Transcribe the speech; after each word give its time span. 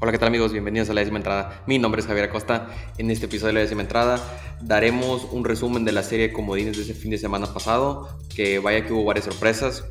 Hola, 0.00 0.10
¿qué 0.10 0.18
tal 0.18 0.28
amigos? 0.28 0.52
Bienvenidos 0.52 0.90
a 0.90 0.92
la 0.92 1.00
décima 1.00 1.18
entrada. 1.18 1.62
Mi 1.68 1.78
nombre 1.78 2.00
es 2.00 2.06
Javier 2.06 2.24
Acosta. 2.24 2.68
En 2.98 3.12
este 3.12 3.26
episodio 3.26 3.48
de 3.48 3.52
la 3.54 3.60
décima 3.60 3.82
entrada 3.82 4.20
daremos 4.60 5.28
un 5.30 5.44
resumen 5.44 5.84
de 5.84 5.92
la 5.92 6.02
serie 6.02 6.28
de 6.28 6.32
comodines 6.32 6.76
de 6.76 6.82
ese 6.82 6.94
fin 6.94 7.12
de 7.12 7.16
semana 7.16 7.46
pasado, 7.46 8.18
que 8.34 8.58
vaya 8.58 8.84
que 8.84 8.92
hubo 8.92 9.04
varias 9.04 9.26
sorpresas. 9.26 9.84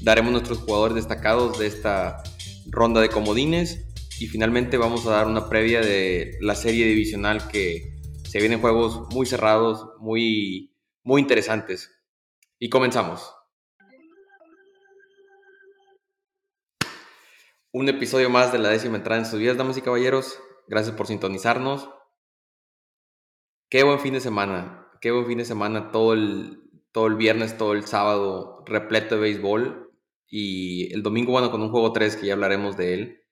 Daremos 0.00 0.32
nuestros 0.32 0.58
jugadores 0.60 0.94
destacados 0.94 1.58
de 1.58 1.66
esta 1.66 2.22
ronda 2.70 3.02
de 3.02 3.10
comodines 3.10 3.86
y 4.18 4.28
finalmente 4.28 4.78
vamos 4.78 5.06
a 5.06 5.10
dar 5.10 5.26
una 5.26 5.50
previa 5.50 5.82
de 5.82 6.38
la 6.40 6.54
serie 6.54 6.86
divisional 6.86 7.46
que 7.46 8.00
se 8.24 8.38
vienen 8.38 8.62
juegos 8.62 9.12
muy 9.12 9.26
cerrados, 9.26 9.90
muy, 10.00 10.74
muy 11.04 11.20
interesantes. 11.20 11.90
Y 12.58 12.70
comenzamos. 12.70 13.34
Un 17.72 17.88
episodio 17.88 18.30
más 18.30 18.52
de 18.52 18.58
la 18.58 18.70
décima 18.70 18.96
entrada 18.96 19.20
en 19.20 19.26
sus 19.26 19.38
vidas, 19.38 19.56
damas 19.56 19.76
y 19.76 19.82
caballeros. 19.82 20.40
Gracias 20.66 20.94
por 20.96 21.06
sintonizarnos. 21.06 21.88
Qué 23.68 23.82
buen 23.84 24.00
fin 24.00 24.14
de 24.14 24.20
semana. 24.20 24.88
Qué 25.00 25.10
buen 25.10 25.26
fin 25.26 25.38
de 25.38 25.44
semana. 25.44 25.92
Todo 25.92 26.12
el, 26.12 26.62
todo 26.92 27.06
el 27.06 27.14
viernes, 27.14 27.56
todo 27.56 27.72
el 27.72 27.86
sábado, 27.86 28.64
repleto 28.66 29.14
de 29.14 29.20
béisbol. 29.20 29.92
Y 30.26 30.92
el 30.92 31.02
domingo, 31.02 31.32
bueno, 31.32 31.50
con 31.50 31.62
un 31.62 31.70
juego 31.70 31.92
3 31.92 32.16
que 32.16 32.26
ya 32.26 32.34
hablaremos 32.34 32.76
de 32.76 32.94
él. 32.94 33.22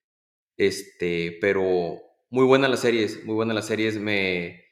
Este, 0.57 1.39
pero 1.41 1.97
muy 2.31 2.45
buenas 2.45 2.71
las 2.71 2.81
series, 2.81 3.25
muy 3.25 3.35
buenas 3.35 3.55
las 3.55 3.67
series. 3.67 3.99
Me 3.99 4.65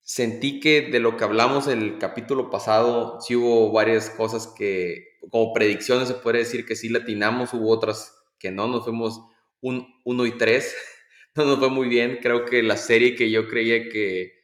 sentí 0.00 0.58
que 0.58 0.82
de 0.82 0.98
lo 0.98 1.16
que 1.16 1.24
hablamos 1.24 1.68
el 1.68 1.98
capítulo 1.98 2.50
pasado, 2.50 3.20
sí 3.20 3.36
hubo 3.36 3.70
varias 3.72 4.10
cosas 4.10 4.48
que, 4.48 5.18
como 5.30 5.52
predicciones, 5.52 6.08
se 6.08 6.14
puede 6.14 6.38
decir 6.38 6.66
que 6.66 6.76
sí 6.76 6.88
latinamos, 6.88 7.54
hubo 7.54 7.70
otras 7.70 8.19
que 8.40 8.50
no, 8.50 8.66
nos 8.66 8.82
fuimos 8.82 9.22
un 9.60 9.86
1 10.04 10.26
y 10.26 10.36
3, 10.36 10.76
no 11.36 11.44
nos 11.44 11.58
fue 11.60 11.70
muy 11.70 11.88
bien, 11.88 12.18
creo 12.20 12.44
que 12.44 12.64
la 12.64 12.76
serie 12.76 13.14
que 13.14 13.30
yo 13.30 13.46
creía 13.46 13.88
que 13.88 14.40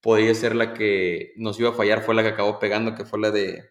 podía 0.00 0.32
ser 0.34 0.54
la 0.54 0.74
que 0.74 1.32
nos 1.36 1.58
iba 1.58 1.70
a 1.70 1.74
fallar 1.74 2.02
fue 2.02 2.14
la 2.14 2.22
que 2.22 2.28
acabó 2.28 2.60
pegando, 2.60 2.94
que 2.94 3.04
fue 3.04 3.18
la 3.18 3.32
de 3.32 3.70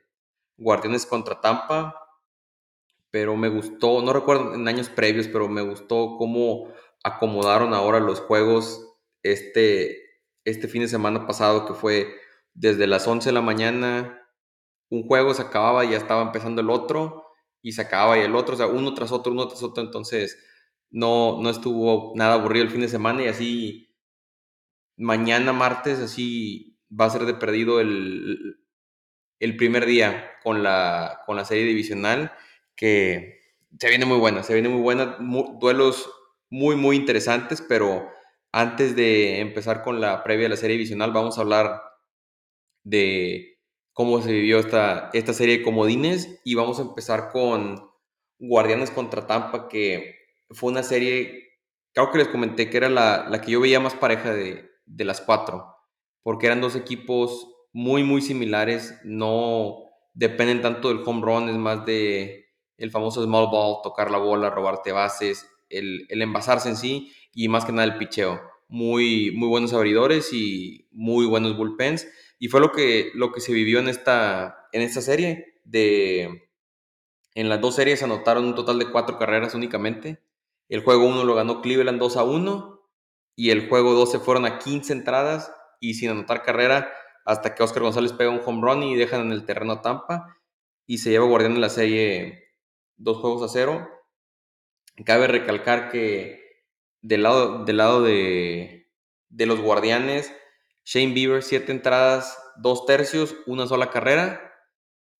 Guardianes 0.57 1.05
contra 1.05 1.39
Tampa, 1.39 1.95
pero 3.11 3.35
me 3.37 3.47
gustó, 3.47 4.01
no 4.01 4.11
recuerdo 4.11 4.53
en 4.53 4.67
años 4.67 4.89
previos, 4.89 5.27
pero 5.27 5.47
me 5.47 5.61
gustó 5.61 6.17
cómo 6.17 6.73
acomodaron 7.03 7.73
ahora 7.73 7.99
los 7.99 8.19
juegos 8.19 8.95
este, 9.23 10.21
este 10.43 10.67
fin 10.67 10.81
de 10.81 10.87
semana 10.87 11.25
pasado, 11.25 11.65
que 11.65 11.73
fue 11.73 12.13
desde 12.53 12.87
las 12.87 13.07
11 13.07 13.29
de 13.29 13.33
la 13.33 13.41
mañana, 13.41 14.27
un 14.89 15.07
juego 15.07 15.33
se 15.33 15.43
acababa 15.43 15.85
y 15.85 15.91
ya 15.91 15.97
estaba 15.97 16.21
empezando 16.23 16.61
el 16.61 16.69
otro, 16.69 17.26
y 17.67 17.73
se 17.73 17.81
acababa 17.81 18.17
y 18.17 18.21
el 18.21 18.35
otro, 18.35 18.55
o 18.55 18.57
sea, 18.57 18.67
uno 18.67 18.93
tras 18.93 19.11
otro, 19.11 19.31
uno 19.33 19.47
tras 19.47 19.63
otro, 19.63 19.83
entonces 19.83 20.37
no, 20.89 21.41
no 21.41 21.49
estuvo 21.49 22.13
nada 22.15 22.35
aburrido 22.35 22.65
el 22.65 22.71
fin 22.71 22.81
de 22.81 22.89
semana 22.89 23.23
y 23.23 23.27
así 23.27 23.95
mañana 24.97 25.53
martes 25.53 25.99
así 25.99 26.77
va 26.89 27.05
a 27.05 27.09
ser 27.09 27.25
de 27.25 27.33
perdido 27.33 27.79
el, 27.79 28.57
el 29.39 29.57
primer 29.57 29.85
día 29.85 30.31
con 30.43 30.63
la, 30.63 31.21
con 31.25 31.35
la 31.35 31.45
serie 31.45 31.65
divisional 31.65 32.31
que 32.75 33.39
se 33.79 33.89
viene 33.89 34.05
muy 34.05 34.17
buena, 34.17 34.43
se 34.43 34.53
viene 34.53 34.69
muy 34.69 34.81
buena, 34.81 35.17
duelos 35.59 36.09
muy 36.49 36.75
muy 36.75 36.95
interesantes, 36.95 37.61
pero 37.67 38.09
antes 38.51 38.95
de 38.95 39.39
empezar 39.41 39.83
con 39.83 39.99
la 40.01 40.23
previa 40.23 40.45
de 40.45 40.49
la 40.49 40.57
serie 40.57 40.77
divisional 40.77 41.11
vamos 41.11 41.37
a 41.37 41.41
hablar 41.41 41.81
de 42.83 43.56
cómo 43.97 44.21
se 44.21 44.31
vivió 44.31 44.59
esta, 44.59 45.09
esta 45.13 45.33
serie 45.33 45.57
de 45.57 45.63
comodines. 45.63 46.39
Y 46.45 46.53
vamos 46.53 46.77
a 46.77 46.83
empezar 46.83 47.31
con 47.31 47.89
Guardianes 48.37 48.91
contra 48.91 49.25
Tampa, 49.25 49.67
que 49.67 50.15
fue 50.51 50.69
una 50.71 50.83
serie, 50.83 51.57
creo 51.93 52.11
que 52.11 52.19
les 52.19 52.27
comenté 52.27 52.69
que 52.69 52.77
era 52.77 52.89
la, 52.89 53.27
la 53.27 53.41
que 53.41 53.53
yo 53.53 53.59
veía 53.59 53.79
más 53.79 53.95
pareja 53.95 54.31
de, 54.31 54.69
de, 54.85 55.03
las 55.03 55.19
cuatro, 55.19 55.65
porque 56.21 56.45
eran 56.45 56.61
dos 56.61 56.75
equipos 56.75 57.49
muy, 57.73 58.03
muy 58.03 58.21
similares, 58.21 58.99
no 59.03 59.77
dependen 60.13 60.61
tanto 60.61 60.89
del 60.89 61.01
home 61.03 61.23
run, 61.23 61.49
es 61.49 61.57
más 61.57 61.83
de 61.87 62.51
el 62.77 62.91
famoso 62.91 63.23
small 63.23 63.47
ball, 63.47 63.81
tocar 63.81 64.11
la 64.11 64.19
bola, 64.19 64.51
robarte 64.51 64.91
bases, 64.91 65.49
el, 65.69 66.05
el 66.09 66.21
envasarse 66.21 66.69
en 66.69 66.77
sí 66.77 67.11
y 67.33 67.47
más 67.47 67.65
que 67.65 67.71
nada 67.71 67.85
el 67.85 67.97
picheo. 67.97 68.39
Muy, 68.69 69.31
muy 69.31 69.47
buenos 69.47 69.73
abridores 69.73 70.31
y 70.33 70.87
muy 70.91 71.25
buenos 71.25 71.57
bullpens 71.57 72.07
y 72.39 72.49
fue 72.49 72.59
lo 72.59 72.71
que, 72.71 73.11
lo 73.15 73.31
que 73.31 73.41
se 73.41 73.53
vivió 73.53 73.79
en 73.79 73.87
esta, 73.87 74.67
en 74.71 74.81
esta 74.81 75.01
serie. 75.01 75.59
De, 75.63 76.49
en 77.33 77.49
las 77.49 77.59
dos 77.61 77.75
series 77.75 78.03
anotaron 78.03 78.45
un 78.45 78.55
total 78.55 78.79
de 78.79 78.91
cuatro 78.91 79.17
carreras 79.17 79.55
únicamente. 79.55 80.23
El 80.69 80.83
juego 80.83 81.05
1 81.05 81.23
lo 81.23 81.35
ganó 81.35 81.61
Cleveland 81.61 81.99
2 81.99 82.17
a 82.17 82.23
1 82.23 82.89
y 83.35 83.49
el 83.51 83.69
juego 83.69 83.93
2 83.93 84.11
se 84.11 84.19
fueron 84.19 84.45
a 84.45 84.59
15 84.59 84.93
entradas 84.93 85.51
y 85.79 85.95
sin 85.95 86.09
anotar 86.09 86.43
carrera 86.43 86.91
hasta 87.25 87.55
que 87.55 87.63
Oscar 87.63 87.83
González 87.83 88.13
pega 88.13 88.29
un 88.29 88.41
home 88.43 88.61
run 88.61 88.83
y 88.83 88.95
dejan 88.95 89.21
en 89.21 89.31
el 89.31 89.45
terreno 89.45 89.73
a 89.73 89.81
Tampa 89.81 90.37
y 90.85 90.99
se 90.99 91.09
lleva 91.09 91.25
Guardián 91.25 91.53
en 91.53 91.61
la 91.61 91.69
serie 91.69 92.53
dos 92.95 93.17
juegos 93.17 93.43
a 93.43 93.49
cero. 93.49 93.87
Cabe 95.05 95.27
recalcar 95.27 95.89
que 95.89 96.63
del 97.01 97.23
lado, 97.23 97.65
del 97.65 97.77
lado 97.77 98.01
de, 98.01 98.89
de 99.29 99.45
los 99.45 99.59
Guardianes 99.61 100.33
Shane 100.87 101.13
Bieber, 101.13 101.43
siete 101.43 101.73
entradas, 101.73 102.39
dos 102.55 102.85
tercios, 102.85 103.35
una 103.45 103.67
sola 103.67 103.89
carrera. 103.89 104.53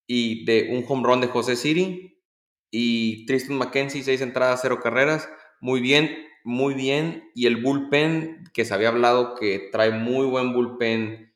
Y 0.08 0.46
de 0.46 0.70
un 0.72 0.86
home 0.88 1.04
run 1.06 1.20
de 1.20 1.28
José 1.28 1.58
Siri. 1.58 2.24
Y 2.72 3.26
Tristan 3.26 3.58
McKenzie, 3.58 4.02
seis 4.02 4.22
entradas, 4.22 4.62
cero 4.62 4.80
carreras. 4.82 5.28
Muy 5.60 5.82
bien, 5.82 6.26
muy 6.46 6.74
bien. 6.74 7.30
Y 7.36 7.48
el 7.48 7.58
bullpen, 7.62 8.46
que 8.54 8.64
se 8.64 8.74
había 8.74 8.88
hablado 8.88 9.36
que 9.36 9.68
trae 9.70 9.92
muy 9.92 10.26
buen 10.26 10.54
bullpen. 10.54 11.36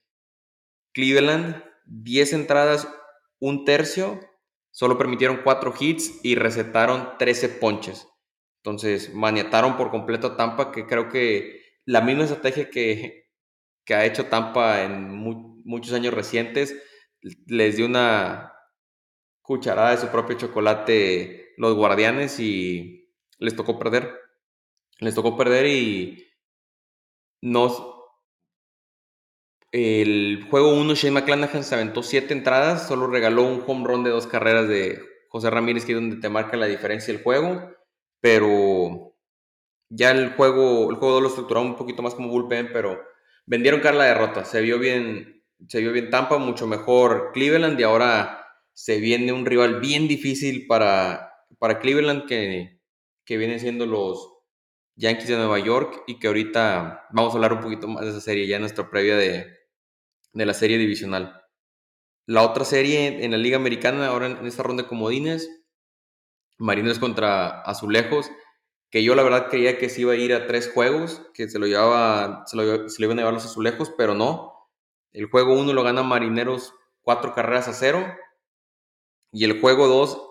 Cleveland, 0.93 1.61
diez 1.83 2.31
entradas, 2.31 2.87
un 3.39 3.65
tercio. 3.65 4.17
Solo 4.69 4.97
permitieron 4.97 5.41
cuatro 5.43 5.73
hits 5.77 6.21
y 6.23 6.35
recetaron 6.35 7.17
13 7.19 7.49
ponches. 7.49 8.07
Entonces, 8.63 9.13
maniataron 9.13 9.75
por 9.75 9.91
completo 9.91 10.27
a 10.27 10.37
Tampa, 10.37 10.71
que 10.71 10.87
creo 10.87 11.09
que 11.09 11.59
la 11.83 11.99
misma 11.99 12.23
estrategia 12.23 12.69
que 12.69 13.20
que 13.91 13.95
ha 13.95 14.05
hecho 14.05 14.27
Tampa 14.27 14.83
en 14.83 15.13
muchos 15.65 15.91
años 15.91 16.13
recientes, 16.13 16.81
les 17.45 17.75
dio 17.75 17.85
una 17.85 18.53
cucharada 19.41 19.91
de 19.91 19.97
su 19.97 20.07
propio 20.07 20.37
chocolate 20.37 21.51
los 21.57 21.75
guardianes 21.75 22.39
y 22.39 23.13
les 23.37 23.53
tocó 23.53 23.77
perder. 23.77 24.17
Les 24.99 25.13
tocó 25.13 25.35
perder 25.35 25.65
y 25.65 26.25
nos... 27.41 27.85
El 29.73 30.47
juego 30.49 30.73
1, 30.73 30.95
Shane 30.95 31.11
McClanahan 31.11 31.65
se 31.65 31.75
aventó 31.75 32.01
siete 32.01 32.33
entradas, 32.33 32.87
solo 32.87 33.07
regaló 33.07 33.43
un 33.43 33.61
home 33.67 33.85
run 33.85 34.05
de 34.05 34.11
dos 34.11 34.25
carreras 34.25 34.69
de 34.69 35.01
José 35.27 35.49
Ramírez, 35.49 35.83
que 35.83 35.91
es 35.91 35.97
donde 35.97 36.15
te 36.15 36.29
marca 36.29 36.55
la 36.55 36.67
diferencia 36.67 37.13
del 37.13 37.23
juego, 37.23 37.69
pero 38.21 39.17
ya 39.89 40.11
el 40.11 40.33
juego, 40.33 40.89
el 40.91 40.95
juego 40.95 41.19
lo 41.19 41.27
estructuró 41.27 41.59
un 41.59 41.75
poquito 41.75 42.01
más 42.01 42.15
como 42.15 42.29
bullpen, 42.29 42.69
pero 42.71 43.10
vendieron 43.51 43.81
cara 43.81 43.97
la 43.97 44.05
derrota. 44.05 44.45
Se 44.45 44.61
vio 44.61 44.79
bien, 44.79 45.43
se 45.67 45.81
vio 45.81 45.91
bien 45.91 46.09
Tampa, 46.09 46.37
mucho 46.37 46.67
mejor 46.67 47.31
Cleveland 47.33 47.77
y 47.77 47.83
ahora 47.83 48.47
se 48.71 49.01
viene 49.01 49.33
un 49.33 49.45
rival 49.45 49.81
bien 49.81 50.07
difícil 50.07 50.67
para, 50.67 51.33
para 51.59 51.79
Cleveland 51.79 52.27
que, 52.27 52.79
que 53.25 53.37
vienen 53.37 53.59
siendo 53.59 53.85
los 53.85 54.25
Yankees 54.95 55.27
de 55.27 55.35
Nueva 55.35 55.59
York 55.59 56.03
y 56.07 56.17
que 56.17 56.27
ahorita 56.27 57.07
vamos 57.11 57.33
a 57.33 57.35
hablar 57.35 57.51
un 57.51 57.59
poquito 57.59 57.89
más 57.89 58.05
de 58.05 58.11
esa 58.11 58.21
serie 58.21 58.47
ya 58.47 58.55
en 58.55 58.61
nuestra 58.61 58.89
previa 58.89 59.17
de, 59.17 59.53
de 60.31 60.45
la 60.45 60.53
serie 60.53 60.77
divisional. 60.77 61.41
La 62.25 62.43
otra 62.43 62.63
serie 62.63 63.25
en 63.25 63.31
la 63.31 63.37
Liga 63.37 63.57
Americana, 63.57 64.07
ahora 64.07 64.27
en 64.27 64.47
esta 64.47 64.63
ronda 64.63 64.83
de 64.83 64.89
comodines, 64.89 65.49
Marineros 66.57 66.99
contra 66.99 67.61
Azulejos 67.63 68.31
que 68.91 69.03
yo 69.03 69.15
la 69.15 69.23
verdad 69.23 69.47
creía 69.49 69.77
que 69.77 69.89
se 69.89 70.01
iba 70.01 70.11
a 70.11 70.17
ir 70.17 70.33
a 70.33 70.47
tres 70.47 70.69
juegos, 70.71 71.21
que 71.33 71.47
se 71.47 71.59
lo 71.59 71.65
llevaba, 71.65 72.43
se 72.45 72.57
lo, 72.57 72.63
iban 72.63 73.17
a 73.17 73.21
llevar 73.21 73.33
los 73.33 73.45
azulejos, 73.45 73.89
pero 73.97 74.13
no. 74.13 74.69
El 75.13 75.27
juego 75.27 75.53
uno 75.53 75.71
lo 75.71 75.83
gana 75.83 76.03
Marineros 76.03 76.73
cuatro 77.01 77.33
carreras 77.33 77.69
a 77.69 77.73
cero. 77.73 78.05
Y 79.31 79.45
el 79.45 79.61
juego 79.61 79.87
dos 79.87 80.21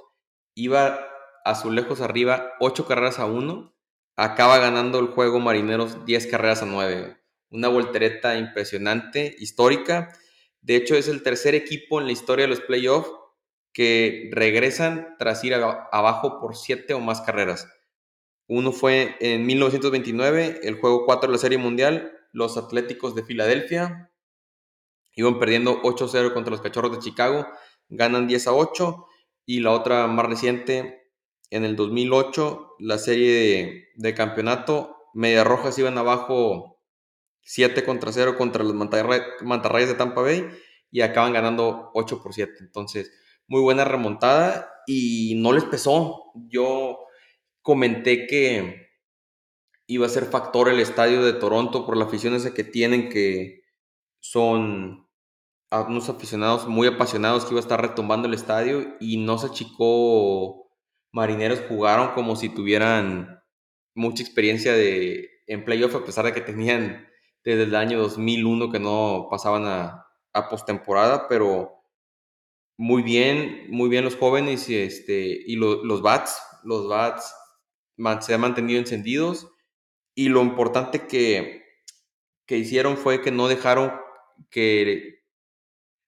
iba 0.54 1.00
azulejos 1.42 2.02
arriba 2.02 2.52
ocho 2.60 2.86
carreras 2.86 3.18
a 3.18 3.24
uno. 3.24 3.74
Acaba 4.14 4.58
ganando 4.58 4.98
el 4.98 5.06
juego 5.06 5.40
Marineros 5.40 6.04
10 6.04 6.26
carreras 6.26 6.62
a 6.62 6.66
9. 6.66 7.16
Una 7.50 7.68
voltereta 7.68 8.36
impresionante, 8.36 9.34
histórica. 9.38 10.12
De 10.60 10.76
hecho, 10.76 10.94
es 10.94 11.08
el 11.08 11.22
tercer 11.22 11.54
equipo 11.54 11.98
en 11.98 12.06
la 12.06 12.12
historia 12.12 12.44
de 12.44 12.50
los 12.50 12.60
playoffs 12.60 13.10
que 13.72 14.28
regresan 14.32 15.16
tras 15.18 15.42
ir 15.44 15.54
abajo 15.54 16.38
por 16.38 16.54
siete 16.54 16.92
o 16.92 17.00
más 17.00 17.22
carreras. 17.22 17.66
Uno 18.52 18.72
fue 18.72 19.14
en 19.20 19.46
1929, 19.46 20.62
el 20.64 20.80
juego 20.80 21.06
4 21.06 21.28
de 21.28 21.32
la 21.32 21.38
Serie 21.38 21.56
Mundial, 21.56 22.10
los 22.32 22.56
Atléticos 22.56 23.14
de 23.14 23.22
Filadelfia 23.22 24.10
iban 25.14 25.38
perdiendo 25.38 25.80
8-0 25.82 26.32
contra 26.34 26.50
los 26.50 26.60
Cachorros 26.60 26.90
de 26.90 26.98
Chicago, 26.98 27.46
ganan 27.88 28.26
10 28.26 28.48
a 28.48 28.54
8 28.54 29.06
y 29.46 29.60
la 29.60 29.70
otra 29.70 30.08
más 30.08 30.26
reciente 30.26 31.12
en 31.50 31.64
el 31.64 31.76
2008, 31.76 32.74
la 32.80 32.98
serie 32.98 33.86
de, 33.94 34.14
campeonato 34.14 34.96
Media 35.14 35.44
Rojas 35.44 35.78
iban 35.78 35.96
abajo 35.96 36.80
7 37.42 37.84
contra 37.84 38.10
0 38.10 38.34
contra 38.36 38.64
los 38.64 38.74
Mantarrayas 38.74 39.88
de 39.88 39.94
Tampa 39.94 40.22
Bay 40.22 40.48
y 40.90 41.02
acaban 41.02 41.32
ganando 41.32 41.92
8 41.94 42.20
por 42.20 42.34
7. 42.34 42.52
Entonces, 42.58 43.12
muy 43.46 43.60
buena 43.60 43.84
remontada 43.84 44.72
y 44.88 45.36
no 45.36 45.52
les 45.52 45.62
pesó. 45.62 46.32
Yo 46.48 47.06
comenté 47.62 48.26
que 48.26 48.90
iba 49.86 50.06
a 50.06 50.10
ser 50.10 50.24
factor 50.26 50.68
el 50.68 50.80
estadio 50.80 51.24
de 51.24 51.32
Toronto 51.32 51.84
por 51.84 51.96
la 51.96 52.04
afición 52.04 52.34
esa 52.34 52.54
que 52.54 52.64
tienen, 52.64 53.08
que 53.08 53.62
son 54.20 55.08
unos 55.70 56.08
aficionados 56.08 56.66
muy 56.68 56.86
apasionados 56.86 57.44
que 57.44 57.52
iba 57.52 57.60
a 57.60 57.62
estar 57.62 57.80
retumbando 57.80 58.28
el 58.28 58.34
estadio 58.34 58.96
y 59.00 59.16
no 59.18 59.38
se 59.38 59.48
achicó. 59.48 60.70
Marineros 61.12 61.62
jugaron 61.68 62.12
como 62.14 62.36
si 62.36 62.48
tuvieran 62.48 63.42
mucha 63.94 64.22
experiencia 64.22 64.72
de, 64.72 65.28
en 65.46 65.64
playoff, 65.64 65.94
a 65.96 66.04
pesar 66.04 66.24
de 66.24 66.32
que 66.32 66.40
tenían 66.40 67.08
desde 67.44 67.64
el 67.64 67.74
año 67.74 67.98
2001 67.98 68.70
que 68.70 68.78
no 68.78 69.26
pasaban 69.30 69.66
a, 69.66 70.06
a 70.32 70.48
postemporada, 70.48 71.26
pero 71.28 71.82
muy 72.76 73.02
bien, 73.02 73.66
muy 73.70 73.88
bien 73.88 74.04
los 74.04 74.16
jóvenes 74.16 74.68
y, 74.68 74.76
este, 74.76 75.36
y 75.46 75.56
los 75.56 76.02
bats, 76.02 76.40
los 76.62 76.88
bats 76.88 77.34
se 78.20 78.34
han 78.34 78.40
mantenido 78.40 78.78
encendidos 78.78 79.48
y 80.14 80.28
lo 80.28 80.42
importante 80.42 81.06
que, 81.06 81.64
que 82.46 82.58
hicieron 82.58 82.96
fue 82.96 83.22
que 83.22 83.30
no 83.30 83.48
dejaron 83.48 83.92
que 84.50 85.24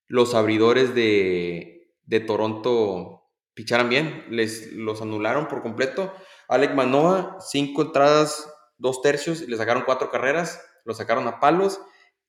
los 0.08 0.34
abridores 0.34 0.94
de, 0.94 1.90
de 2.04 2.20
Toronto 2.20 3.22
picharan 3.54 3.88
bien, 3.88 4.24
les 4.30 4.72
los 4.72 5.02
anularon 5.02 5.48
por 5.48 5.62
completo. 5.62 6.12
Alec 6.48 6.74
Manoa, 6.74 7.38
cinco 7.40 7.82
entradas, 7.82 8.52
dos 8.78 9.02
tercios, 9.02 9.40
le 9.40 9.56
sacaron 9.56 9.84
cuatro 9.86 10.10
carreras, 10.10 10.60
lo 10.84 10.94
sacaron 10.94 11.26
a 11.28 11.40
palos. 11.40 11.80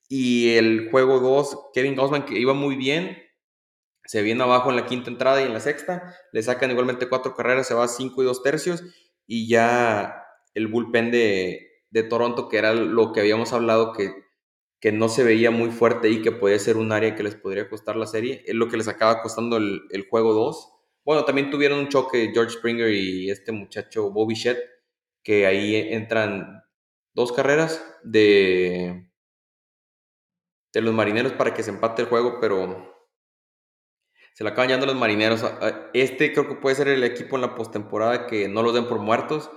Y 0.08 0.56
el 0.56 0.90
juego 0.90 1.18
2, 1.18 1.70
Kevin 1.72 1.96
Gausman, 1.96 2.26
que 2.26 2.38
iba 2.38 2.52
muy 2.52 2.76
bien, 2.76 3.18
se 4.04 4.22
viene 4.22 4.42
abajo 4.42 4.70
en 4.70 4.76
la 4.76 4.86
quinta 4.86 5.10
entrada 5.10 5.40
y 5.40 5.44
en 5.44 5.54
la 5.54 5.60
sexta, 5.60 6.14
le 6.32 6.42
sacan 6.42 6.70
igualmente 6.70 7.08
cuatro 7.08 7.34
carreras, 7.34 7.66
se 7.66 7.74
va 7.74 7.84
a 7.84 7.88
cinco 7.88 8.22
y 8.22 8.26
dos 8.26 8.42
tercios, 8.42 8.82
y 9.26 9.48
ya 9.48 10.24
el 10.54 10.68
bullpen 10.68 11.10
de, 11.10 11.82
de 11.90 12.02
Toronto, 12.02 12.48
que 12.48 12.58
era 12.58 12.74
lo 12.74 13.12
que 13.12 13.20
habíamos 13.20 13.52
hablado, 13.52 13.92
que, 13.92 14.12
que 14.80 14.92
no 14.92 15.08
se 15.08 15.24
veía 15.24 15.50
muy 15.50 15.70
fuerte 15.70 16.10
y 16.10 16.22
que 16.22 16.32
podía 16.32 16.58
ser 16.58 16.76
un 16.76 16.92
área 16.92 17.14
que 17.14 17.22
les 17.22 17.34
podría 17.34 17.68
costar 17.68 17.96
la 17.96 18.06
serie, 18.06 18.42
es 18.46 18.54
lo 18.54 18.68
que 18.68 18.76
les 18.76 18.88
acaba 18.88 19.22
costando 19.22 19.56
el, 19.56 19.82
el 19.90 20.06
juego 20.08 20.32
2. 20.34 20.70
Bueno, 21.04 21.24
también 21.24 21.50
tuvieron 21.50 21.78
un 21.80 21.88
choque 21.88 22.30
George 22.32 22.56
Springer 22.58 22.90
y 22.90 23.30
este 23.30 23.52
muchacho 23.52 24.10
Bobby 24.10 24.34
Shett, 24.34 24.58
que 25.22 25.46
ahí 25.46 25.76
entran 25.76 26.62
dos 27.14 27.32
carreras 27.32 27.82
de, 28.02 29.08
de 30.72 30.80
los 30.80 30.92
marineros 30.92 31.32
para 31.32 31.54
que 31.54 31.62
se 31.62 31.70
empate 31.70 32.02
el 32.02 32.08
juego, 32.08 32.38
pero 32.40 32.93
se 34.34 34.42
la 34.42 34.50
acaban 34.50 34.68
llevando 34.68 34.86
los 34.86 34.96
marineros. 34.96 35.44
Este 35.94 36.32
creo 36.32 36.48
que 36.48 36.56
puede 36.56 36.74
ser 36.74 36.88
el 36.88 37.04
equipo 37.04 37.36
en 37.36 37.42
la 37.42 37.54
postemporada 37.54 38.26
que 38.26 38.48
no 38.48 38.62
los 38.64 38.74
den 38.74 38.88
por 38.88 38.98
muertos. 38.98 39.48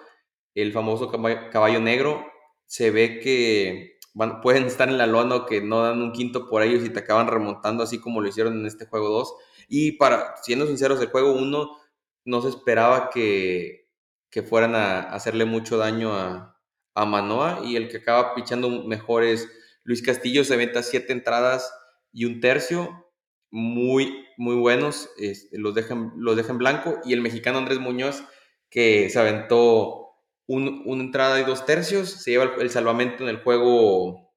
El 0.54 0.72
famoso 0.72 1.12
caballo, 1.12 1.80
negro. 1.82 2.24
Se 2.68 2.92
ve 2.92 3.20
que 3.20 3.98
van, 4.14 4.40
pueden 4.40 4.66
estar 4.66 4.88
en 4.88 5.00
la 5.00 5.08
lona 5.08 5.36
o 5.36 5.46
que 5.48 5.62
no 5.62 5.82
dan 5.82 6.00
un 6.00 6.12
quinto 6.12 6.48
por 6.48 6.62
ellos 6.62 6.86
y 6.86 6.92
te 6.92 7.00
acaban 7.00 7.28
remontando 7.28 7.84
así 7.84 8.00
como 8.00 8.22
lo 8.22 8.28
hicieron 8.28 8.54
en 8.60 8.68
este 8.68 8.86
juego 8.86 9.10
2. 9.10 9.34
Y 9.68 9.94
para, 9.94 10.36
siendo 10.44 10.68
sinceros, 10.68 11.02
el 11.02 11.08
juego 11.08 11.32
1 11.32 11.78
no 12.26 12.42
se 12.42 12.50
esperaba 12.50 13.10
que, 13.10 13.90
que 14.30 14.44
fueran 14.44 14.76
a 14.76 15.00
hacerle 15.00 15.46
mucho 15.46 15.78
daño 15.78 16.14
a, 16.14 16.56
a 16.94 17.06
Manoa 17.06 17.62
y 17.64 17.78
el 17.78 17.90
que 17.90 17.98
acaba 17.98 18.36
pichando 18.36 18.70
mejor 18.84 19.24
es 19.24 19.50
Luis 19.84 20.04
Castillo, 20.04 20.44
se 20.44 20.56
venta 20.56 20.84
siete 20.84 21.14
entradas 21.14 21.74
y 22.12 22.26
un 22.26 22.42
tercio 22.42 23.07
muy, 23.52 24.26
muy 24.38 24.56
buenos, 24.56 25.10
este, 25.18 25.58
los, 25.58 25.74
dejan, 25.74 26.14
los 26.18 26.58
blanco. 26.58 27.00
Y 27.06 27.14
el 27.14 27.22
mexicano 27.22 27.58
Andrés 27.58 27.80
Muñoz, 27.80 28.24
que 28.70 29.10
se 29.10 29.20
aventó 29.20 30.08
un, 30.48 30.84
una 30.86 31.04
entrada 31.04 31.40
y 31.40 31.44
dos 31.44 31.66
tercios, 31.66 32.10
se 32.10 32.32
lleva 32.32 32.56
el, 32.60 32.70
salvamento 32.70 33.24
en 33.24 33.30
el 33.30 33.42
juego 33.44 34.28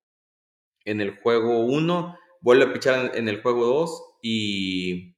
en 0.85 1.01
el 1.01 1.21
juego 1.21 1.61
1, 1.67 2.19
vuelve 2.41 2.65
a 2.65 2.73
pichar 2.73 3.13
en, 3.15 3.29
el 3.29 3.43
juego 3.43 3.67
2 3.67 4.03
y 4.23 5.17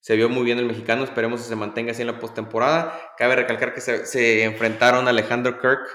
se 0.00 0.16
vio 0.16 0.28
muy 0.28 0.44
bien 0.44 0.58
el 0.58 0.66
mexicano, 0.66 1.04
esperemos 1.04 1.42
que 1.42 1.48
se 1.48 1.56
mantenga 1.56 1.92
así 1.92 2.00
en 2.00 2.08
la 2.08 2.18
postemporada. 2.18 2.98
Cabe 3.18 3.36
recalcar 3.36 3.74
que 3.74 3.82
se, 3.82 4.06
se 4.06 4.44
enfrentaron 4.44 5.06
a 5.06 5.10
Alejandro 5.10 5.60
Kirk, 5.60 5.86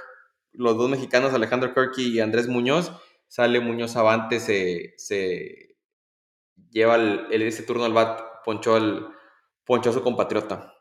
los 0.51 0.77
dos 0.77 0.89
mexicanos, 0.89 1.33
Alejandro 1.33 1.73
Kirk 1.73 1.97
y 1.97 2.19
Andrés 2.19 2.47
Muñoz. 2.47 2.91
Sale 3.27 3.59
Muñoz 3.59 3.95
avante, 3.95 4.39
se, 4.39 4.93
se 4.97 5.72
lleva 6.73 6.95
el, 6.95 7.41
ese 7.41 7.63
turno 7.63 7.85
al 7.85 7.93
bat, 7.93 8.21
ponchó, 8.43 8.75
al, 8.75 9.09
ponchó 9.65 9.91
a 9.91 9.93
su 9.93 10.01
compatriota. 10.01 10.73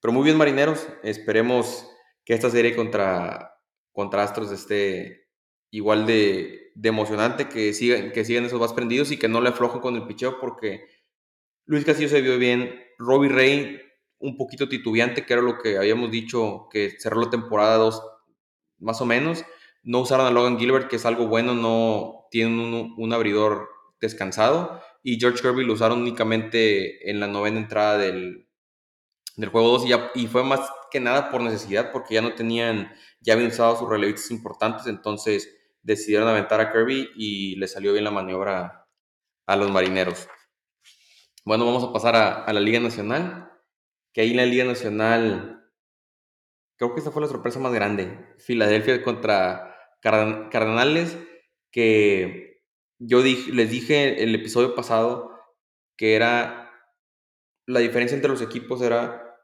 Pero 0.00 0.12
muy 0.12 0.24
bien, 0.24 0.36
marineros. 0.36 0.88
Esperemos 1.02 1.88
que 2.24 2.34
esta 2.34 2.50
serie 2.50 2.74
contra, 2.74 3.54
contra 3.92 4.22
Astros 4.22 4.50
esté 4.50 5.28
igual 5.70 6.06
de, 6.06 6.72
emocionante, 6.82 7.48
que 7.48 7.72
sigan, 7.72 8.12
que 8.12 8.24
sigan 8.24 8.44
esos 8.44 8.60
bats 8.60 8.72
prendidos 8.72 9.10
y 9.10 9.18
que 9.18 9.28
no 9.28 9.40
le 9.40 9.50
aflojen 9.50 9.80
con 9.80 9.96
el 9.96 10.06
picheo, 10.06 10.38
porque 10.40 10.86
Luis 11.64 11.84
Castillo 11.84 12.08
se 12.08 12.20
vio 12.20 12.38
bien. 12.38 12.80
Robbie 12.98 13.28
Rey, 13.28 13.80
un 14.18 14.36
poquito 14.36 14.68
titubeante, 14.68 15.26
que 15.26 15.32
era 15.32 15.42
lo 15.42 15.58
que 15.58 15.78
habíamos 15.78 16.10
dicho, 16.10 16.68
que 16.70 16.90
cerró 16.98 17.20
la 17.20 17.30
temporada 17.30 17.76
2 17.76 18.02
más 18.78 19.00
o 19.00 19.06
menos. 19.06 19.44
No 19.82 20.00
usaron 20.00 20.26
a 20.26 20.30
Logan 20.30 20.58
Gilbert, 20.58 20.88
que 20.88 20.96
es 20.96 21.06
algo 21.06 21.26
bueno, 21.26 21.54
no 21.54 22.26
tienen 22.30 22.58
un, 22.58 22.94
un 22.96 23.12
abridor 23.12 23.68
descansado 24.00 24.80
y 25.02 25.18
George 25.18 25.42
Kirby 25.42 25.64
lo 25.64 25.74
usaron 25.74 26.00
únicamente 26.00 27.10
en 27.10 27.20
la 27.20 27.26
novena 27.26 27.58
entrada 27.58 27.98
del, 27.98 28.48
del 29.36 29.48
juego 29.48 29.68
2 29.68 29.86
y, 29.86 29.88
ya, 29.88 30.10
y 30.14 30.26
fue 30.26 30.44
más 30.44 30.60
que 30.90 31.00
nada 31.00 31.30
por 31.30 31.40
necesidad 31.40 31.90
porque 31.92 32.14
ya 32.14 32.22
no 32.22 32.34
tenían, 32.34 32.92
ya 33.20 33.34
habían 33.34 33.50
usado 33.50 33.76
sus 33.76 33.88
relevistas 33.88 34.30
importantes, 34.30 34.86
entonces 34.86 35.54
decidieron 35.82 36.28
aventar 36.28 36.60
a 36.60 36.72
Kirby 36.72 37.10
y 37.16 37.56
le 37.56 37.66
salió 37.66 37.92
bien 37.92 38.04
la 38.04 38.10
maniobra 38.10 38.86
a 39.46 39.56
los 39.56 39.70
marineros. 39.70 40.28
Bueno, 41.44 41.66
vamos 41.66 41.82
a 41.82 41.92
pasar 41.92 42.14
a, 42.14 42.44
a 42.44 42.52
la 42.52 42.60
Liga 42.60 42.78
Nacional, 42.78 43.50
que 44.12 44.20
ahí 44.20 44.30
en 44.30 44.36
la 44.36 44.46
Liga 44.46 44.64
Nacional, 44.64 45.70
creo 46.76 46.94
que 46.94 47.00
esta 47.00 47.10
fue 47.10 47.22
la 47.22 47.28
sorpresa 47.28 47.58
más 47.58 47.72
grande. 47.72 48.34
Filadelfia 48.38 49.02
contra 49.02 49.72
Cardenales, 50.00 51.16
que 51.70 52.51
yo 53.04 53.22
les 53.22 53.70
dije 53.70 54.22
el 54.22 54.34
episodio 54.34 54.74
pasado 54.74 55.32
que 55.96 56.14
era 56.14 56.70
la 57.66 57.80
diferencia 57.80 58.14
entre 58.14 58.30
los 58.30 58.42
equipos 58.42 58.80
era 58.82 59.38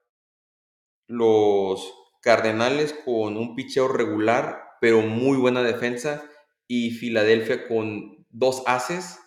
los 1.08 1.94
Cardenales 2.20 2.94
con 3.04 3.36
un 3.36 3.54
picheo 3.54 3.88
regular, 3.88 4.62
pero 4.80 5.02
muy 5.02 5.38
buena 5.38 5.62
defensa, 5.62 6.28
y 6.66 6.90
Filadelfia 6.90 7.68
con 7.68 8.26
dos 8.28 8.62
haces 8.66 9.18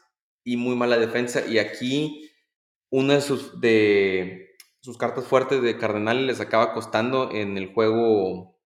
y 0.44 0.58
muy 0.58 0.76
mala 0.76 0.98
defensa. 0.98 1.46
Y 1.48 1.58
aquí 1.58 2.30
una 2.92 3.16
de 3.16 3.22
sus, 3.22 3.60
de 3.62 4.56
sus 4.82 4.98
cartas 4.98 5.26
fuertes 5.26 5.62
de 5.62 5.78
Cardenales 5.78 6.26
les 6.26 6.40
acaba 6.42 6.74
costando 6.74 7.32
en 7.32 7.58
el 7.58 7.74
juego. 7.74 8.60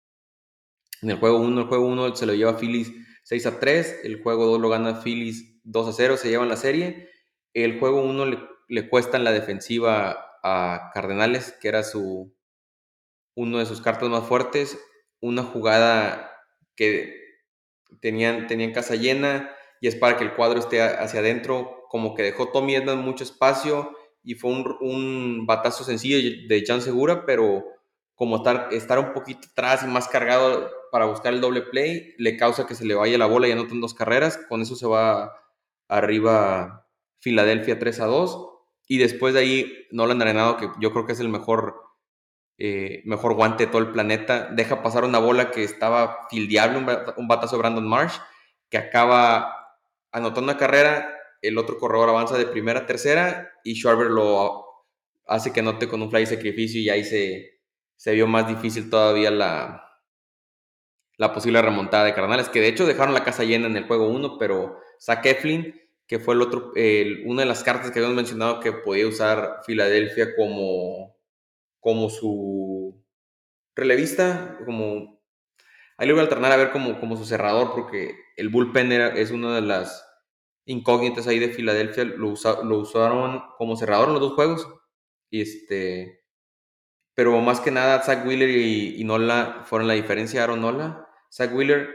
En 1.03 1.11
el 1.11 1.19
juego 1.19 1.39
1, 1.39 1.63
el 1.63 1.67
juego 1.67 1.87
1 1.87 2.15
se 2.15 2.27
lo 2.27 2.35
lleva 2.35 2.57
Phillies 2.57 2.93
6 3.25 3.47
a 3.47 3.61
3, 3.61 4.01
el 4.05 4.23
juego 4.23 4.47
2 4.47 4.61
lo 4.61 4.69
gana 4.69 5.03
Phillies 5.03 5.52
2 5.65 5.89
a 5.89 5.93
0 5.93 6.17
se 6.17 6.29
llevan 6.29 6.49
la 6.49 6.57
serie. 6.57 7.11
El 7.55 7.79
juego 7.79 8.03
1 8.03 8.27
le, 8.27 8.39
le 8.69 8.89
cuesta 8.89 9.17
en 9.17 9.25
la 9.25 9.33
defensiva 9.33 10.39
a 10.43 10.91
Cardenales, 10.93 11.53
que 11.61 11.69
era 11.69 11.83
su 11.83 12.35
uno 13.35 13.59
de 13.59 13.67
sus 13.67 13.81
cartas 13.81 14.09
más 14.09 14.25
fuertes. 14.25 14.79
Una 15.21 15.43
jugada 15.43 16.31
que 16.75 17.23
tenían, 18.01 18.47
tenían 18.47 18.73
casa 18.73 18.95
llena 18.95 19.51
y 19.81 19.89
es 19.89 19.97
para 19.97 20.17
que 20.17 20.25
el 20.25 20.35
cuadro 20.35 20.61
esté 20.61 20.83
hacia 20.83 21.21
adentro. 21.21 21.85
Como 21.89 22.15
que 22.15 22.23
dejó 22.23 22.49
Tommy 22.49 22.75
Edman 22.75 22.99
mucho 22.99 23.25
espacio 23.25 23.97
y 24.23 24.35
fue 24.35 24.51
un, 24.51 24.77
un 24.81 25.47
batazo 25.47 25.85
sencillo 25.85 26.19
de 26.49 26.65
Jan 26.67 26.81
Segura, 26.81 27.27
pero 27.27 27.65
como 28.15 28.37
estar, 28.37 28.69
estar 28.73 28.99
un 28.99 29.13
poquito 29.13 29.49
atrás 29.51 29.83
y 29.83 29.87
más 29.87 30.09
cargado 30.09 30.71
para 30.93 31.07
buscar 31.07 31.33
el 31.33 31.41
doble 31.41 31.63
play, 31.63 32.15
le 32.19 32.37
causa 32.37 32.67
que 32.67 32.75
se 32.75 32.85
le 32.85 32.95
vaya 32.95 33.19
la 33.19 33.27
bola 33.27 33.49
y 33.49 33.53
anoten 33.53 33.81
dos 33.81 33.95
carreras. 33.95 34.39
Con 34.49 34.63
eso 34.63 34.77
se 34.77 34.87
va 34.87 35.33
arriba 35.93 36.89
Filadelfia 37.21 37.79
3 37.79 38.01
a 38.01 38.07
2. 38.07 38.49
Y 38.89 38.99
después 38.99 39.35
de 39.35 39.41
ahí, 39.41 39.87
Nolan 39.91 40.21
Arenado, 40.21 40.57
que 40.57 40.69
yo 40.81 40.93
creo 40.93 41.07
que 41.07 41.13
es 41.13 41.21
el 41.21 41.29
mejor, 41.29 41.81
eh, 42.59 43.03
mejor 43.05 43.35
guante 43.35 43.67
de 43.67 43.71
todo 43.71 43.83
el 43.83 43.93
planeta, 43.93 44.49
deja 44.53 44.83
pasar 44.83 45.05
una 45.05 45.19
bola 45.19 45.51
que 45.51 45.63
estaba 45.63 46.27
fildeable, 46.31 46.79
un, 46.79 47.29
batazo 47.29 47.57
de 47.57 47.61
Brandon 47.61 47.89
Marsh, 47.89 48.17
que 48.69 48.79
acaba 48.79 49.79
anotando 50.11 50.51
una 50.51 50.59
carrera, 50.59 51.09
el 51.41 51.59
otro 51.59 51.79
corredor 51.79 52.09
avanza 52.09 52.37
de 52.37 52.47
primera 52.47 52.81
a 52.81 52.87
tercera 52.87 53.53
y 53.65 53.75
Schwarber 53.75 54.09
lo 54.09 54.65
hace 55.27 55.53
que 55.53 55.61
anote 55.61 55.89
con 55.89 56.03
un 56.03 56.11
fly 56.11 56.27
sacrificio 56.27 56.81
y 56.81 56.91
ahí 56.91 57.05
se, 57.05 57.61
se 57.97 58.13
vio 58.13 58.27
más 58.27 58.47
difícil 58.47 58.91
todavía 58.91 59.31
la, 59.31 59.83
la 61.17 61.33
posible 61.33 61.63
remontada 61.63 62.05
de 62.05 62.15
Cardenales, 62.15 62.49
que 62.49 62.61
de 62.61 62.69
hecho 62.69 62.87
dejaron 62.87 63.15
la 63.15 63.25
casa 63.25 63.45
llena 63.45 63.67
en 63.67 63.77
el 63.77 63.87
juego 63.87 64.09
1, 64.09 64.39
pero 64.39 64.79
Zach 65.01 65.25
Eflin, 65.27 65.82
que 66.13 66.19
fue 66.19 66.35
el 66.35 66.43
otro, 66.43 66.75
una 67.25 67.41
de 67.41 67.49
las 67.49 67.65
cartas 67.65 67.91
que 67.91 67.99
habíamos 67.99 68.17
mencionado 68.17 68.61
que 68.61 68.71
podía 68.71 69.09
usar 69.09 69.61
Filadelfia 69.65 70.37
como, 70.37 71.17
como 71.81 72.11
su 72.11 73.03
relevista, 73.75 74.59
como 74.67 75.23
ahí 75.97 76.07
le 76.07 76.13
voy 76.13 76.21
a 76.21 76.25
alternar 76.25 76.53
a 76.53 76.59
ver 76.59 76.71
como, 76.71 77.01
como 77.01 77.17
su 77.17 77.25
cerrador, 77.25 77.73
porque 77.75 78.15
el 78.37 78.51
bullpen 78.51 78.93
es 78.93 79.31
una 79.31 79.55
de 79.55 79.63
las 79.63 80.07
incógnitas 80.67 81.27
ahí 81.27 81.39
de 81.39 81.49
Filadelfia, 81.49 82.05
lo, 82.05 82.35
lo 82.65 82.79
usaron 82.79 83.43
como 83.57 83.77
cerrador 83.77 84.09
en 84.09 84.13
los 84.13 84.21
dos 84.21 84.35
juegos, 84.35 84.69
y 85.31 85.41
este, 85.41 86.27
pero 87.15 87.41
más 87.41 87.61
que 87.61 87.71
nada, 87.71 88.03
Zach 88.03 88.27
Wheeler 88.27 88.51
y, 88.51 89.03
Nola 89.05 89.63
fueron 89.65 89.89
la 89.89 89.95
diferencia. 89.95 90.45
Aaron 90.45 90.61
Nola. 90.61 91.09
Zach 91.33 91.55
Wheeler, 91.55 91.89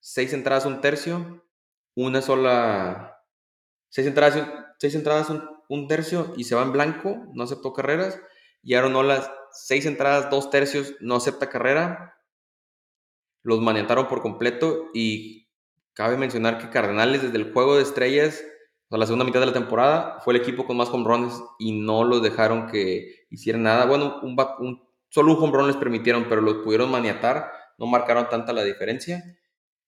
seis 0.00 0.34
entradas, 0.34 0.66
un 0.66 0.82
tercio. 0.82 1.46
Una 1.94 2.20
sola. 2.20 3.13
Seis 3.94 4.08
entradas, 4.08 4.44
seis 4.78 4.96
entradas 4.96 5.30
un, 5.68 5.86
tercio 5.86 6.34
y 6.36 6.42
se 6.42 6.56
va 6.56 6.62
en 6.62 6.72
blanco. 6.72 7.28
No 7.32 7.44
aceptó 7.44 7.72
carreras. 7.72 8.20
Y 8.60 8.74
Aaron 8.74 8.92
Nola, 8.92 9.32
seis 9.52 9.86
entradas, 9.86 10.30
dos 10.30 10.50
tercios, 10.50 10.96
no 10.98 11.14
acepta 11.14 11.48
carrera. 11.48 12.16
Los 13.44 13.60
maniataron 13.60 14.08
por 14.08 14.20
completo. 14.20 14.90
Y 14.94 15.48
cabe 15.92 16.16
mencionar 16.16 16.58
que 16.58 16.70
Cardenales, 16.70 17.22
desde 17.22 17.36
el 17.36 17.52
juego 17.52 17.76
de 17.76 17.84
estrellas, 17.84 18.42
o 18.88 18.96
la 18.96 19.06
segunda 19.06 19.24
mitad 19.24 19.38
de 19.38 19.46
la 19.46 19.52
temporada, 19.52 20.18
fue 20.24 20.34
el 20.34 20.40
equipo 20.40 20.66
con 20.66 20.76
más 20.76 20.88
home 20.88 21.04
runs 21.06 21.40
y 21.60 21.80
no 21.80 22.02
los 22.02 22.20
dejaron 22.20 22.66
que 22.66 23.26
hicieran 23.30 23.62
nada. 23.62 23.86
Bueno, 23.86 24.18
un, 24.22 24.82
solo 25.08 25.36
un 25.36 25.44
home 25.44 25.52
run 25.52 25.66
les 25.68 25.76
permitieron, 25.76 26.28
pero 26.28 26.40
los 26.40 26.64
pudieron 26.64 26.90
maniatar, 26.90 27.48
no 27.78 27.86
marcaron 27.86 28.28
tanta 28.28 28.52
la 28.52 28.64
diferencia. 28.64 29.22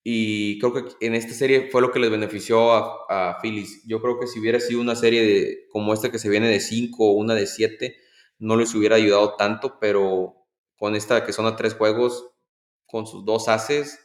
Y 0.09 0.61
creo 0.61 0.73
que 0.73 0.85
en 1.05 1.17
esta 1.17 1.35
serie 1.35 1.69
fue 1.69 1.81
lo 1.81 1.91
que 1.91 1.99
les 1.99 2.13
benefició 2.13 2.73
a, 2.73 3.07
a 3.09 3.41
Phillies. 3.41 3.83
Yo 3.89 4.01
creo 4.01 4.21
que 4.21 4.29
si 4.29 4.39
hubiera 4.39 4.61
sido 4.61 4.81
una 4.81 4.95
serie 4.95 5.21
de, 5.25 5.67
como 5.73 5.93
esta 5.93 6.13
que 6.13 6.21
se 6.21 6.29
viene 6.29 6.49
de 6.49 6.61
5 6.61 7.05
o 7.05 7.15
una 7.15 7.35
de 7.35 7.49
7, 7.49 7.97
no 8.39 8.55
les 8.55 8.73
hubiera 8.77 8.95
ayudado 8.95 9.35
tanto, 9.35 9.81
pero 9.81 10.47
con 10.77 10.95
esta 10.95 11.27
que 11.27 11.33
son 11.33 11.47
a 11.47 11.57
tres 11.57 11.75
juegos, 11.75 12.25
con 12.87 13.09
sus 13.09 13.25
dos 13.25 13.49
haces, 13.49 13.99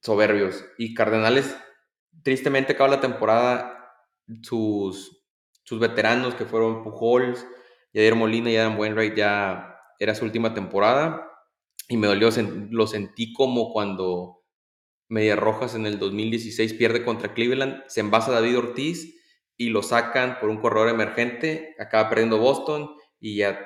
soberbios. 0.00 0.64
Y 0.78 0.94
Cardenales 0.94 1.54
tristemente 2.22 2.72
acaba 2.72 2.88
la 2.88 3.02
temporada, 3.02 3.92
sus, 4.40 5.22
sus 5.64 5.80
veteranos 5.80 6.34
que 6.34 6.46
fueron 6.46 6.82
Pujols, 6.82 7.46
Yadier 7.92 8.14
Molina 8.14 8.50
y 8.50 8.56
Adam 8.56 8.78
Wainwright 8.78 9.14
ya 9.14 9.82
era 9.98 10.14
su 10.14 10.24
última 10.24 10.54
temporada 10.54 11.30
y 11.88 11.98
me 11.98 12.06
dolió, 12.06 12.30
lo 12.70 12.86
sentí 12.86 13.34
como 13.34 13.70
cuando 13.74 14.37
Medias 15.08 15.38
Rojas 15.38 15.74
en 15.74 15.86
el 15.86 15.98
2016 15.98 16.74
pierde 16.74 17.04
contra 17.04 17.34
Cleveland, 17.34 17.82
se 17.86 18.00
envasa 18.00 18.30
David 18.30 18.58
Ortiz 18.58 19.14
y 19.56 19.70
lo 19.70 19.82
sacan 19.82 20.38
por 20.38 20.50
un 20.50 20.60
corredor 20.60 20.88
emergente, 20.88 21.74
acaba 21.78 22.08
perdiendo 22.08 22.38
Boston 22.38 22.90
y 23.18 23.36
ya 23.36 23.58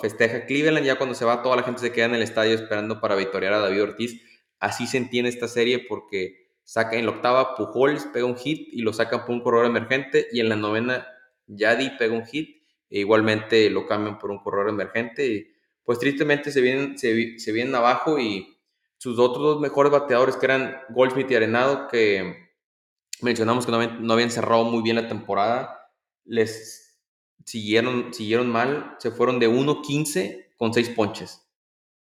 festeja 0.00 0.46
Cleveland, 0.46 0.84
ya 0.84 0.96
cuando 0.96 1.14
se 1.14 1.24
va 1.24 1.42
toda 1.42 1.56
la 1.56 1.62
gente 1.62 1.80
se 1.80 1.92
queda 1.92 2.06
en 2.06 2.14
el 2.14 2.22
estadio 2.22 2.54
esperando 2.54 3.00
para 3.00 3.14
victoriar 3.14 3.52
a 3.52 3.60
David 3.60 3.82
Ortiz. 3.82 4.20
Así 4.58 4.86
se 4.86 4.96
entiende 4.96 5.28
esta 5.30 5.48
serie 5.48 5.84
porque 5.88 6.46
saca 6.64 6.96
en 6.96 7.06
la 7.06 7.12
octava 7.12 7.54
Pujols 7.54 8.06
pega 8.12 8.26
un 8.26 8.36
hit 8.36 8.68
y 8.72 8.82
lo 8.82 8.92
sacan 8.92 9.24
por 9.24 9.30
un 9.34 9.40
corredor 9.40 9.66
emergente 9.66 10.26
y 10.32 10.40
en 10.40 10.48
la 10.48 10.56
novena 10.56 11.06
Yadi 11.46 11.90
pega 11.96 12.12
un 12.12 12.26
hit 12.26 12.62
e 12.90 13.00
igualmente 13.00 13.70
lo 13.70 13.86
cambian 13.86 14.18
por 14.18 14.30
un 14.30 14.38
corredor 14.38 14.70
emergente 14.70 15.26
y 15.26 15.52
pues 15.84 16.00
tristemente 16.00 16.50
se 16.50 16.60
vienen, 16.60 16.98
se, 16.98 17.52
vienen 17.52 17.74
abajo 17.74 18.18
y 18.18 18.55
sus 19.06 19.20
otros 19.20 19.40
dos 19.40 19.60
mejores 19.60 19.92
bateadores 19.92 20.36
que 20.36 20.46
eran 20.46 20.80
Goldschmidt 20.88 21.30
y 21.30 21.36
Arenado 21.36 21.86
que 21.86 22.50
mencionamos 23.22 23.64
que 23.64 23.70
no 23.70 24.12
habían, 24.12 24.32
cerrado 24.32 24.64
muy 24.64 24.82
bien 24.82 24.96
la 24.96 25.06
temporada 25.06 25.92
les 26.24 26.98
siguieron, 27.44 28.12
siguieron 28.12 28.50
mal, 28.50 28.96
se 28.98 29.12
fueron 29.12 29.38
de 29.38 29.48
1-15 29.48 30.54
con 30.56 30.74
6 30.74 30.88
ponches. 30.90 31.48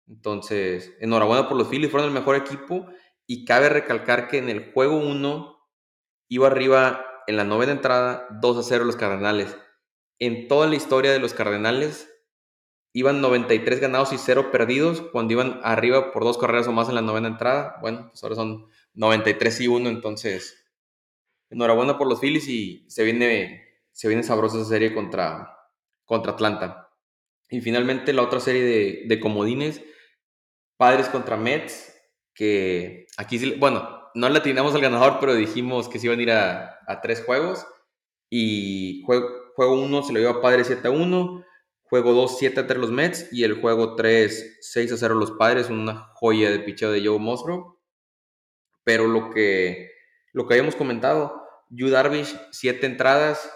Entonces, 0.07 0.91
enhorabuena 0.99 1.47
por 1.47 1.57
los 1.57 1.67
Phillies, 1.67 1.91
fueron 1.91 2.09
el 2.09 2.15
mejor 2.15 2.35
equipo 2.35 2.87
y 3.27 3.45
cabe 3.45 3.69
recalcar 3.69 4.27
que 4.27 4.39
en 4.39 4.49
el 4.49 4.73
juego 4.73 4.97
1 4.97 5.59
iba 6.27 6.47
arriba 6.47 7.05
en 7.27 7.37
la 7.37 7.43
novena 7.43 7.71
entrada 7.71 8.25
2 8.41 8.57
a 8.57 8.63
0 8.63 8.85
los 8.85 8.95
Cardenales. 8.95 9.55
En 10.17 10.47
toda 10.47 10.65
la 10.65 10.75
historia 10.75 11.11
de 11.11 11.19
los 11.19 11.35
Cardenales 11.35 12.11
iban 12.93 13.21
93 13.21 13.79
ganados 13.79 14.13
y 14.13 14.17
0 14.17 14.51
perdidos 14.51 15.01
cuando 15.01 15.33
iban 15.33 15.59
arriba 15.63 16.11
por 16.11 16.23
dos 16.23 16.37
carreras 16.37 16.67
o 16.67 16.71
más 16.71 16.89
en 16.89 16.95
la 16.95 17.01
novena 17.01 17.27
entrada. 17.27 17.77
Bueno, 17.81 18.07
pues 18.09 18.23
ahora 18.23 18.35
son 18.35 18.67
93 18.93 19.61
y 19.61 19.67
1, 19.67 19.89
entonces 19.89 20.65
enhorabuena 21.49 21.97
por 21.97 22.07
los 22.07 22.19
Phillies 22.19 22.47
y 22.47 22.85
se 22.89 23.03
viene, 23.03 23.63
se 23.91 24.07
viene 24.07 24.23
sabrosa 24.23 24.57
esa 24.57 24.69
serie 24.69 24.93
contra, 24.93 25.57
contra 26.05 26.33
Atlanta. 26.33 26.89
Y 27.49 27.61
finalmente 27.61 28.13
la 28.13 28.21
otra 28.21 28.39
serie 28.39 28.63
de, 28.63 29.03
de 29.07 29.19
comodines, 29.19 29.81
Padres 30.77 31.09
contra 31.09 31.37
Mets 31.37 31.95
que 32.39 33.07
aquí 33.17 33.37
sí, 33.37 33.55
bueno, 33.59 33.99
no 34.15 34.29
le 34.29 34.39
atinamos 34.39 34.73
al 34.73 34.79
ganador, 34.79 35.17
pero 35.19 35.35
dijimos 35.35 35.89
que 35.89 35.99
se 35.99 36.07
iban 36.07 36.19
a 36.19 36.21
ir 36.21 36.31
a, 36.31 37.01
tres 37.01 37.21
juegos. 37.21 37.67
Y 38.29 39.03
juego, 39.05 39.27
juego 39.55 39.81
uno 39.81 40.03
se 40.03 40.13
lo 40.13 40.19
dio 40.19 40.29
a 40.29 40.41
Padres 40.41 40.67
7 40.67 40.87
a 40.87 40.91
1, 40.91 41.43
juego 41.89 42.13
2 42.13 42.37
7 42.37 42.59
a 42.61 42.67
3 42.67 42.79
los 42.79 42.91
Mets 42.91 43.27
y 43.31 43.43
el 43.43 43.59
juego 43.59 43.95
3 43.95 44.57
6 44.61 44.91
a 44.93 44.97
0 44.97 45.15
los 45.15 45.31
Padres, 45.31 45.69
una 45.69 46.11
joya 46.13 46.51
de 46.51 46.59
picheo 46.59 46.91
de 46.91 47.05
Joe 47.05 47.19
Musgrove. 47.19 47.75
Pero 48.83 49.07
lo 49.07 49.29
que, 49.31 49.91
lo 50.33 50.47
que 50.47 50.53
habíamos 50.53 50.75
comentado, 50.75 51.43
Yu 51.69 51.89
Darvish, 51.89 52.35
7 52.51 52.85
entradas, 52.85 53.51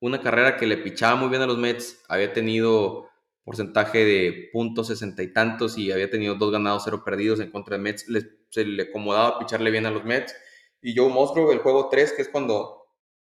una 0.00 0.20
carrera 0.20 0.56
que 0.56 0.66
le 0.66 0.76
pichaba 0.76 1.16
muy 1.16 1.28
bien 1.28 1.42
a 1.42 1.46
los 1.46 1.58
Mets, 1.58 2.02
había 2.08 2.32
tenido 2.32 3.08
porcentaje 3.44 4.04
de 4.04 4.50
puntos 4.52 4.88
sesenta 4.88 5.22
y 5.22 5.32
tantos 5.32 5.78
y 5.78 5.92
había 5.92 6.10
tenido 6.10 6.34
dos 6.34 6.50
ganados, 6.50 6.82
cero 6.84 7.02
perdidos 7.04 7.38
en 7.38 7.52
contra 7.52 7.76
de 7.76 7.82
Mets. 7.82 8.06
se 8.50 8.64
le 8.64 8.82
acomodaba 8.82 9.38
picharle 9.38 9.70
bien 9.70 9.86
a 9.86 9.90
los 9.92 10.04
Mets. 10.04 10.34
Y 10.82 10.96
Joe 10.96 11.08
Musgrove, 11.08 11.52
el 11.52 11.60
juego 11.60 11.88
3, 11.88 12.12
que 12.12 12.22
es 12.22 12.28
cuando 12.28 12.88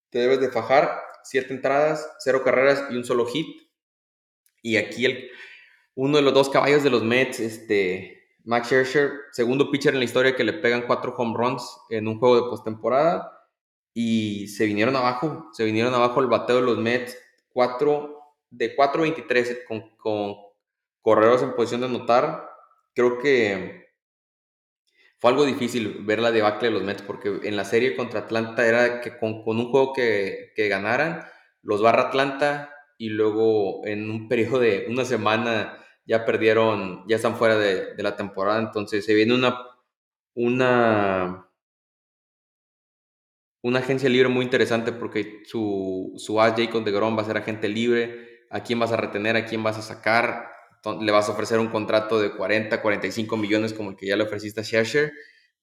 te 0.09 0.19
debes 0.19 0.41
de 0.41 0.49
fajar, 0.49 1.01
siete 1.23 1.53
entradas, 1.53 2.09
cero 2.19 2.41
carreras 2.43 2.83
y 2.89 2.97
un 2.97 3.05
solo 3.05 3.25
hit. 3.25 3.70
Y 4.61 4.77
aquí 4.77 5.05
el, 5.05 5.29
uno 5.95 6.17
de 6.17 6.23
los 6.23 6.33
dos 6.33 6.49
caballos 6.49 6.83
de 6.83 6.89
los 6.89 7.03
Mets, 7.03 7.39
este, 7.39 8.23
Max 8.43 8.67
Scherzer, 8.67 9.11
segundo 9.31 9.71
pitcher 9.71 9.93
en 9.93 9.99
la 9.99 10.05
historia 10.05 10.35
que 10.35 10.43
le 10.43 10.53
pegan 10.53 10.85
cuatro 10.87 11.13
home 11.17 11.35
runs 11.35 11.63
en 11.89 12.07
un 12.07 12.19
juego 12.19 12.35
de 12.35 12.49
postemporada. 12.49 13.37
Y 13.93 14.47
se 14.47 14.65
vinieron 14.65 14.95
abajo, 14.95 15.49
se 15.53 15.65
vinieron 15.65 15.93
abajo 15.93 16.21
el 16.21 16.27
bateo 16.27 16.57
de 16.57 16.61
los 16.61 16.77
Mets, 16.77 17.17
cuatro 17.51 18.21
de 18.49 18.75
4.23 18.75 19.65
con, 19.67 19.95
con 19.97 20.35
corredores 21.01 21.41
en 21.41 21.55
posición 21.55 21.81
de 21.81 21.87
anotar, 21.87 22.49
creo 22.93 23.17
que 23.17 23.81
fue 25.19 25.29
algo 25.29 25.45
difícil 25.45 25.99
ver 26.03 26.19
la 26.19 26.31
debacle 26.31 26.69
de 26.69 26.73
los 26.73 26.83
Mets 26.83 27.01
porque 27.03 27.41
en 27.43 27.55
la 27.55 27.65
serie 27.65 27.95
contra 27.95 28.21
Atlanta 28.21 28.65
era 28.67 29.01
que 29.01 29.17
con, 29.17 29.43
un 29.45 29.71
juego 29.71 29.93
que, 29.93 30.53
ganaran, 30.69 31.23
los 31.61 31.81
barra 31.81 32.03
Atlanta 32.03 32.73
y 33.01 33.09
luego 33.09 33.81
en 33.87 34.11
un 34.11 34.27
periodo 34.27 34.59
de 34.59 34.85
una 34.87 35.05
semana 35.05 35.83
ya 36.05 36.23
perdieron, 36.23 37.03
ya 37.07 37.15
están 37.15 37.35
fuera 37.35 37.57
de, 37.57 37.95
la 37.97 38.15
temporada, 38.15 38.59
entonces 38.59 39.03
se 39.03 39.15
viene 39.15 39.33
una, 39.33 39.57
una 40.35 41.47
una 43.63 43.79
agencia 43.79 44.07
libre 44.07 44.29
muy 44.29 44.45
interesante 44.45 44.91
porque 44.91 45.41
su, 45.45 46.13
su 46.17 46.39
as 46.39 46.53
Jacob 46.55 46.83
de 46.83 46.91
Grom 46.91 47.17
va 47.17 47.23
a 47.23 47.25
ser 47.25 47.37
agente 47.37 47.67
libre. 47.67 48.45
A 48.51 48.61
quién 48.61 48.77
vas 48.79 48.91
a 48.91 48.97
retener, 48.97 49.35
a 49.35 49.45
quién 49.45 49.63
vas 49.63 49.77
a 49.77 49.81
sacar, 49.81 50.51
le 50.99 51.11
vas 51.11 51.27
a 51.29 51.31
ofrecer 51.31 51.57
un 51.57 51.69
contrato 51.69 52.19
de 52.19 52.35
40, 52.35 52.81
45 52.81 53.37
millones 53.37 53.73
como 53.73 53.91
el 53.91 53.95
que 53.95 54.07
ya 54.07 54.15
le 54.15 54.25
ofreciste 54.25 54.61
a 54.61 54.63
Scherzer, 54.63 55.11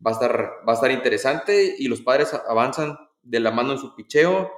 va 0.04 0.10
a 0.10 0.14
estar, 0.14 0.50
va 0.66 0.72
a 0.72 0.74
estar 0.74 0.90
interesante 0.90 1.76
y 1.78 1.86
los 1.86 2.00
padres 2.00 2.34
avanzan 2.48 2.96
de 3.22 3.40
la 3.40 3.52
mano 3.52 3.72
en 3.72 3.78
su 3.78 3.94
picheo 3.94 4.50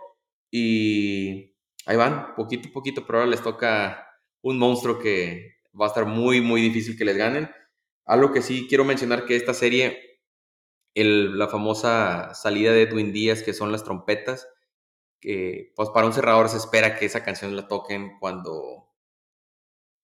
y 0.51 1.51
ahí 1.87 1.97
van, 1.97 2.35
poquito 2.35 2.69
a 2.69 2.73
poquito, 2.73 3.07
pero 3.07 3.19
ahora 3.19 3.31
les 3.31 3.43
toca 3.43 4.07
un 4.43 4.59
monstruo 4.59 4.99
que 4.99 5.57
va 5.79 5.87
a 5.87 5.89
estar 5.89 6.07
muy, 6.07 6.41
muy 6.41 6.61
difícil 6.61 6.97
que 6.97 7.05
les 7.05 7.17
ganen. 7.17 7.51
Algo 8.05 8.33
que 8.33 8.43
sí 8.43 8.67
quiero 8.69 8.85
mencionar 8.85 9.25
que 9.27 9.37
esta 9.37 9.55
serie, 9.55 10.21
la 10.95 11.49
famosa 11.49 12.35
salida 12.35 12.73
de 12.73 12.83
Edwin 12.83 13.13
Díaz, 13.13 13.43
que 13.43 13.55
son 13.55 13.73
las 13.73 13.85
trompetas, 13.85 14.49
que 15.21 15.73
pues 15.77 15.91
para 15.91 16.07
un 16.07 16.13
cerrador 16.13 16.49
se 16.49 16.57
espera 16.57 16.97
que 16.97 17.07
esa 17.07 17.25
canción 17.25 17.55
la 17.57 17.69
toquen 17.69 18.19
cuando 18.19 18.87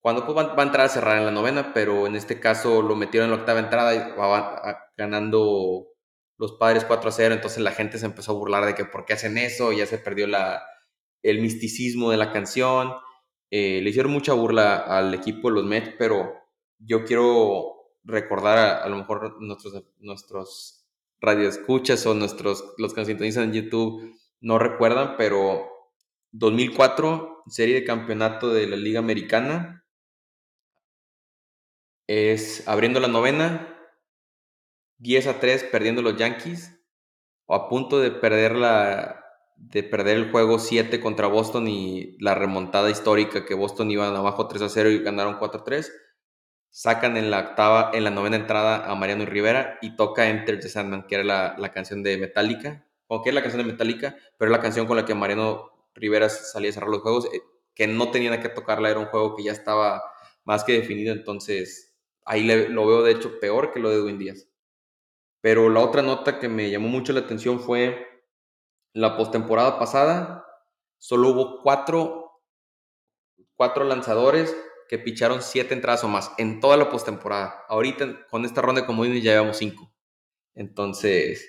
cuando 0.01 0.25
pues, 0.25 0.37
va, 0.37 0.55
a 0.57 0.63
entrar 0.63 0.87
a 0.87 0.89
cerrar 0.89 1.19
en 1.19 1.25
la 1.25 1.33
novena, 1.33 1.73
pero 1.75 2.07
en 2.07 2.15
este 2.15 2.39
caso 2.39 2.81
lo 2.81 2.95
metieron 2.95 3.29
en 3.29 3.35
la 3.35 3.41
octava 3.41 3.59
entrada 3.59 3.93
y 3.93 3.99
va 4.17 4.93
ganando 4.97 5.89
los 6.39 6.53
padres 6.53 6.85
4 6.85 7.09
a 7.09 7.13
0, 7.13 7.35
entonces 7.35 7.59
la 7.59 7.73
gente 7.73 7.99
se 7.99 8.07
empezó 8.07 8.31
a 8.31 8.37
burlar 8.37 8.67
de 8.67 8.77
que 8.77 8.85
por 8.85 9.05
qué 9.05 9.15
hacen 9.15 9.37
eso, 9.37 9.73
ya 9.73 9.85
se 9.85 9.99
perdió 9.99 10.29
la, 10.29 10.63
el 11.31 11.41
misticismo 11.41 12.11
de 12.11 12.17
la 12.17 12.33
canción, 12.33 12.95
eh, 13.51 13.81
le 13.83 13.91
hicieron 13.91 14.13
mucha 14.13 14.33
burla 14.33 14.77
al 14.77 15.13
equipo 15.15 15.49
de 15.49 15.55
los 15.57 15.65
Mets, 15.65 15.95
pero 15.99 16.33
yo 16.79 17.05
quiero 17.05 17.93
recordar 18.05 18.83
a, 18.83 18.89
lo 18.89 18.97
mejor 18.97 19.41
nuestros, 19.41 19.85
nuestros 19.99 20.87
radioescuchas 21.21 22.07
o 22.07 22.15
nuestros, 22.15 22.75
los 22.79 22.95
que 22.95 23.01
nos 23.01 23.09
sintonizan 23.09 23.45
en 23.45 23.53
YouTube 23.53 24.15
no 24.41 24.59
recuerdan, 24.59 25.17
pero 25.17 25.69
2004, 26.33 27.43
serie 27.49 27.75
de 27.75 27.85
campeonato 27.85 28.53
de 28.53 28.67
la 28.69 28.77
Liga 28.77 29.01
Americana, 29.01 29.85
es 32.07 32.69
abriendo 32.69 33.01
la 33.01 33.09
novena, 33.09 33.77
10 34.99 35.27
a 35.27 35.41
3 35.41 35.65
perdiendo 35.65 36.03
los 36.03 36.17
Yankees, 36.17 36.79
o 37.47 37.55
a 37.55 37.69
punto 37.69 37.99
de 37.99 38.11
perder, 38.13 38.55
la, 38.55 39.26
de 39.57 39.83
perder 39.83 40.17
el 40.17 40.31
juego 40.31 40.59
7 40.59 41.01
contra 41.01 41.27
Boston 41.27 41.67
y 41.69 42.17
la 42.21 42.35
remontada 42.35 42.91
histórica 42.91 43.45
que 43.45 43.55
Boston 43.55 43.91
iban 43.91 44.15
abajo 44.15 44.47
3 44.49 44.63
a 44.63 44.69
0 44.69 44.91
y 44.91 44.99
ganaron 45.01 45.39
4 45.39 45.61
a 45.61 45.65
3. 45.65 45.93
Sacan 46.71 47.17
en 47.17 47.31
la 47.31 47.41
octava, 47.41 47.91
en 47.95 48.05
la 48.05 48.11
novena 48.11 48.37
entrada 48.37 48.91
a 48.91 48.95
Mariano 48.95 49.25
Rivera 49.25 49.79
y 49.81 49.97
toca 49.97 50.29
Enter 50.29 50.61
the 50.61 50.69
Sandman, 50.69 51.07
que 51.07 51.15
era 51.17 51.25
la, 51.25 51.57
la 51.59 51.71
canción 51.73 52.03
de 52.03 52.19
Metallica, 52.19 52.87
o 53.07 53.23
que 53.23 53.31
es 53.31 53.35
la 53.35 53.41
canción 53.41 53.65
de 53.65 53.73
Metallica, 53.73 54.17
pero 54.39 54.51
la 54.51 54.61
canción 54.61 54.87
con 54.87 54.97
la 54.97 55.05
que 55.07 55.15
Mariano 55.15 55.71
Rivera 55.95 56.29
salía 56.29 56.71
a 56.71 56.73
cerrar 56.75 56.91
los 56.91 57.01
juegos, 57.01 57.27
eh, 57.33 57.41
que 57.75 57.87
no 57.87 58.11
tenía 58.11 58.39
que 58.41 58.49
tocarla, 58.51 58.91
era 58.91 59.01
un 59.01 59.07
juego 59.07 59.35
que 59.35 59.45
ya 59.45 59.53
estaba 59.53 60.03
más 60.45 60.65
que 60.65 60.73
definido, 60.73 61.13
entonces 61.13 61.97
ahí 62.25 62.43
lo 62.69 62.87
veo 62.87 63.03
de 63.03 63.13
hecho 63.13 63.41
peor 63.41 63.73
que 63.73 63.81
lo 63.81 63.91
de 63.91 63.97
Edwin 63.97 64.19
Díaz. 64.19 64.49
Pero 65.41 65.71
la 65.71 65.81
otra 65.81 66.03
nota 66.03 66.39
que 66.39 66.49
me 66.49 66.71
llamó 66.71 66.89
mucho 66.89 67.13
la 67.13 67.21
atención 67.21 67.61
fue 67.61 68.06
la 68.97 69.15
postemporada 69.15 69.79
pasada, 69.79 70.47
solo 70.97 71.29
hubo 71.29 71.63
cuatro, 71.63 72.41
cuatro 73.55 73.85
lanzadores 73.85 74.57
que 74.89 74.99
picharon 74.99 75.43
siete 75.43 75.75
entradas 75.75 76.03
o 76.05 76.09
más 76.09 76.33
en 76.39 76.61
toda 76.61 76.79
la 76.79 76.89
postemporada. 76.89 77.63
Ahorita 77.69 78.27
con 78.29 78.47
esta 78.47 78.63
ronda 78.63 78.81
de 78.81 78.87
comodines 78.87 79.23
ya 79.23 79.33
llevamos 79.33 79.59
cinco. 79.59 79.93
Entonces, 80.55 81.47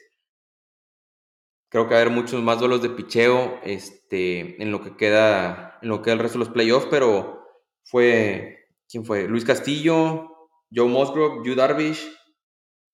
creo 1.70 1.88
que 1.88 1.94
va 1.94 2.00
a 2.00 2.02
haber 2.02 2.14
muchos 2.14 2.44
más 2.44 2.60
duelos 2.60 2.82
de 2.82 2.90
picheo 2.90 3.62
este, 3.64 4.62
en 4.62 4.70
lo 4.70 4.82
que 4.82 4.98
queda 4.98 5.80
en 5.82 5.88
lo 5.88 6.00
que 6.00 6.06
queda 6.06 6.16
el 6.16 6.20
resto 6.20 6.40
de 6.40 6.46
los 6.46 6.54
playoffs, 6.54 6.88
pero 6.90 7.48
fue 7.84 8.72
¿quién 8.90 9.06
fue? 9.06 9.26
Luis 9.26 9.46
Castillo, 9.46 10.50
Joe 10.70 10.90
Musgrove, 10.90 11.46
Yu 11.46 11.56
Darvish, 11.56 12.12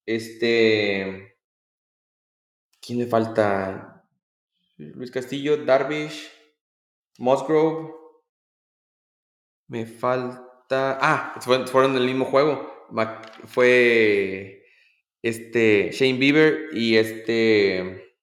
este 0.05 1.39
¿quién 2.79 2.99
le 2.99 3.07
falta? 3.07 3.92
Luis 4.95 5.11
Castillo, 5.11 5.57
Darvish, 5.57 6.29
Musgrove. 7.17 7.93
Me 9.67 9.85
falta. 9.85 10.97
Ah, 11.01 11.39
fueron 11.39 11.91
en 11.91 11.97
el 11.97 12.05
mismo 12.05 12.25
juego. 12.25 12.87
Fue 13.45 14.63
este 15.23 15.91
Shane 15.91 16.19
Bieber 16.19 16.69
y 16.73 16.97
este 16.97 18.13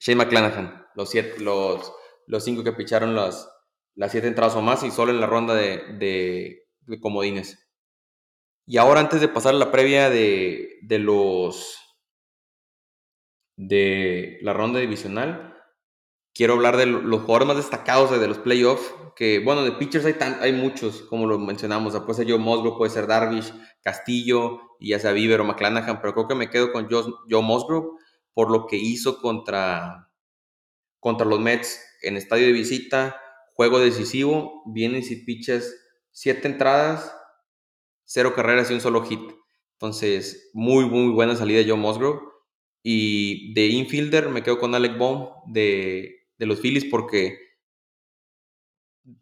Shane 0.00 0.16
McClanahan, 0.16 0.86
los, 0.94 1.10
siete, 1.10 1.40
los, 1.40 1.92
los 2.26 2.44
cinco 2.44 2.62
que 2.62 2.72
picharon 2.72 3.14
las, 3.14 3.50
las 3.96 4.12
siete 4.12 4.28
entradas 4.28 4.54
o 4.54 4.62
más 4.62 4.84
y 4.84 4.90
solo 4.90 5.10
en 5.10 5.20
la 5.20 5.26
ronda 5.26 5.54
de, 5.54 6.64
de, 6.86 7.00
comodines. 7.00 7.68
Y 8.64 8.76
ahora 8.76 9.00
antes 9.00 9.20
de 9.20 9.28
pasar 9.28 9.54
a 9.54 9.58
la 9.58 9.72
previa 9.72 10.08
de, 10.08 10.78
de 10.82 10.98
los 10.98 11.78
de 13.56 14.38
la 14.42 14.52
ronda 14.52 14.78
divisional, 14.78 15.47
quiero 16.38 16.52
hablar 16.52 16.76
de 16.76 16.86
los 16.86 17.22
jugadores 17.22 17.48
más 17.48 17.56
destacados 17.56 18.12
de 18.12 18.28
los 18.28 18.38
playoffs, 18.38 18.94
que 19.16 19.40
bueno, 19.40 19.64
de 19.64 19.72
pitchers 19.72 20.04
hay, 20.04 20.14
hay 20.40 20.52
muchos, 20.52 21.02
como 21.02 21.26
lo 21.26 21.36
mencionamos, 21.36 21.98
puede 22.02 22.14
ser 22.14 22.30
Joe 22.30 22.38
Musgrove, 22.38 22.78
puede 22.78 22.92
ser 22.92 23.08
Darvish, 23.08 23.52
Castillo, 23.82 24.60
y 24.78 24.90
ya 24.90 25.00
sea 25.00 25.10
Bieber 25.10 25.40
o 25.40 25.44
McClanahan, 25.44 26.00
pero 26.00 26.14
creo 26.14 26.28
que 26.28 26.36
me 26.36 26.48
quedo 26.48 26.70
con 26.70 26.88
Joe, 26.88 27.12
Joe 27.28 27.42
Musgrove 27.42 27.88
por 28.34 28.52
lo 28.52 28.68
que 28.68 28.76
hizo 28.76 29.20
contra, 29.20 30.12
contra 31.00 31.26
los 31.26 31.40
Mets 31.40 31.84
en 32.02 32.16
estadio 32.16 32.46
de 32.46 32.52
visita, 32.52 33.20
juego 33.54 33.80
decisivo, 33.80 34.62
vienen 34.66 35.02
si 35.02 35.16
pitches 35.16 35.76
siete 36.12 36.46
entradas, 36.46 37.12
cero 38.04 38.34
carreras 38.36 38.70
y 38.70 38.74
un 38.74 38.80
solo 38.80 39.02
hit. 39.02 39.32
Entonces, 39.72 40.50
muy, 40.54 40.84
muy 40.84 41.12
buena 41.12 41.34
salida 41.34 41.58
de 41.58 41.68
Joe 41.68 41.76
Musgrove. 41.76 42.20
Y 42.84 43.52
de 43.54 43.66
infielder 43.66 44.28
me 44.28 44.44
quedo 44.44 44.60
con 44.60 44.74
Alec 44.76 44.96
Bohm 44.96 45.52
de, 45.52 46.17
de 46.38 46.46
los 46.46 46.60
Phillies 46.60 46.84
porque 46.84 47.38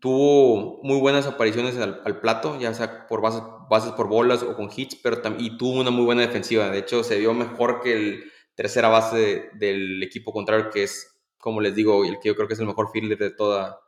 tuvo 0.00 0.80
muy 0.82 0.98
buenas 0.98 1.26
apariciones 1.26 1.76
al, 1.78 2.20
plato, 2.20 2.58
ya 2.58 2.74
sea 2.74 3.06
por 3.06 3.20
bases, 3.20 3.42
bases, 3.70 3.92
por 3.92 4.08
bolas 4.08 4.42
o 4.42 4.56
con 4.56 4.68
hits, 4.74 4.96
pero 4.96 5.20
y 5.38 5.56
tuvo 5.56 5.80
una 5.80 5.90
muy 5.90 6.04
buena 6.04 6.22
defensiva. 6.22 6.70
De 6.70 6.78
hecho, 6.78 7.04
se 7.04 7.18
vio 7.18 7.34
mejor 7.34 7.80
que 7.80 7.92
el 7.92 8.32
tercera 8.54 8.88
base 8.88 9.50
del 9.54 10.02
equipo 10.02 10.32
contrario, 10.32 10.70
que 10.70 10.82
es, 10.82 11.20
como 11.38 11.60
les 11.60 11.74
digo, 11.74 12.04
el 12.04 12.18
que 12.18 12.28
yo 12.28 12.34
creo 12.34 12.48
que 12.48 12.54
es 12.54 12.60
el 12.60 12.66
mejor 12.66 12.90
fielder 12.90 13.18
de 13.18 13.30
toda, 13.30 13.80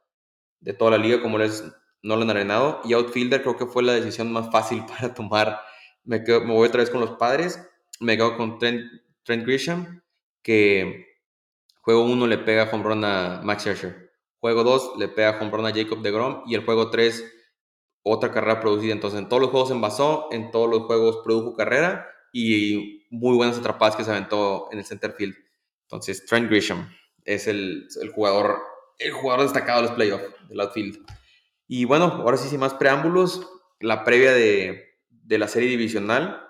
de 0.60 0.74
toda 0.74 0.92
la 0.92 0.98
liga, 0.98 1.20
como 1.20 1.40
es 1.40 1.64
Nolan 2.02 2.30
Arenado. 2.30 2.80
Y 2.84 2.92
outfielder 2.92 3.42
creo 3.42 3.56
que 3.56 3.66
fue 3.66 3.82
la 3.82 3.94
decisión 3.94 4.32
más 4.32 4.50
fácil 4.52 4.84
para 4.86 5.14
tomar. 5.14 5.60
Me 6.04 6.20
voy 6.20 6.68
otra 6.68 6.80
vez 6.80 6.90
con 6.90 7.00
los 7.00 7.12
padres. 7.12 7.60
Me 8.00 8.16
quedo 8.16 8.36
con 8.36 8.58
Trent, 8.58 8.84
Trent 9.24 9.44
Grisham, 9.44 10.02
que 10.42 11.07
juego 11.88 12.02
1 12.02 12.26
le 12.26 12.36
pega 12.36 12.68
home 12.70 12.84
run 12.84 13.02
a 13.02 13.40
Max 13.42 13.62
Scherzer. 13.62 14.12
Juego 14.40 14.62
2 14.62 14.98
le 14.98 15.08
pega 15.08 15.38
home 15.40 15.50
run 15.50 15.64
a 15.64 15.72
Jacob 15.72 16.02
de 16.02 16.10
Grom. 16.10 16.42
Y 16.46 16.54
el 16.54 16.62
juego 16.62 16.90
3, 16.90 17.24
otra 18.02 18.30
carrera 18.30 18.60
producida. 18.60 18.92
Entonces, 18.92 19.18
en 19.18 19.30
todos 19.30 19.40
los 19.40 19.50
juegos 19.50 19.70
envasó, 19.70 20.28
en 20.30 20.50
todos 20.50 20.68
los 20.68 20.82
juegos 20.82 21.20
produjo 21.24 21.56
carrera 21.56 22.06
y 22.30 23.06
muy 23.08 23.34
buenas 23.36 23.56
atrapadas 23.56 23.96
que 23.96 24.04
se 24.04 24.10
aventó 24.10 24.68
en 24.70 24.80
el 24.80 24.84
center 24.84 25.12
field. 25.12 25.34
Entonces, 25.84 26.26
Trent 26.26 26.50
Grisham 26.50 26.94
es 27.24 27.46
el, 27.46 27.88
el 28.02 28.10
jugador, 28.10 28.58
el 28.98 29.12
jugador 29.12 29.44
destacado 29.44 29.80
de 29.80 29.88
los 29.88 29.96
playoffs 29.96 30.26
del 30.46 30.60
outfield. 30.60 30.98
Y 31.68 31.86
bueno, 31.86 32.04
ahora 32.04 32.36
sí, 32.36 32.50
sin 32.50 32.60
más 32.60 32.74
preámbulos, 32.74 33.48
la 33.80 34.04
previa 34.04 34.34
de, 34.34 34.98
de 35.08 35.38
la 35.38 35.48
serie 35.48 35.70
divisional. 35.70 36.46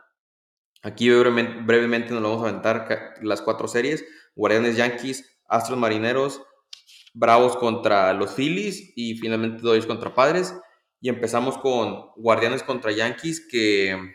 Aquí 0.82 1.08
brevemente, 1.08 1.60
brevemente, 1.62 2.10
nos 2.10 2.22
vamos 2.22 2.42
a 2.42 2.48
aventar 2.48 3.14
las 3.22 3.40
cuatro 3.40 3.68
series. 3.68 4.04
Guardianes 4.38 4.76
Yankees, 4.76 5.38
Astros 5.48 5.78
Marineros, 5.78 6.40
Bravos 7.12 7.56
contra 7.56 8.12
los 8.12 8.34
Phillies 8.34 8.92
y 8.94 9.16
finalmente 9.16 9.62
Dodgers 9.62 9.86
contra 9.86 10.14
Padres. 10.14 10.54
Y 11.00 11.08
empezamos 11.08 11.58
con 11.58 12.12
Guardianes 12.16 12.62
contra 12.62 12.92
Yankees, 12.92 13.46
que 13.50 14.14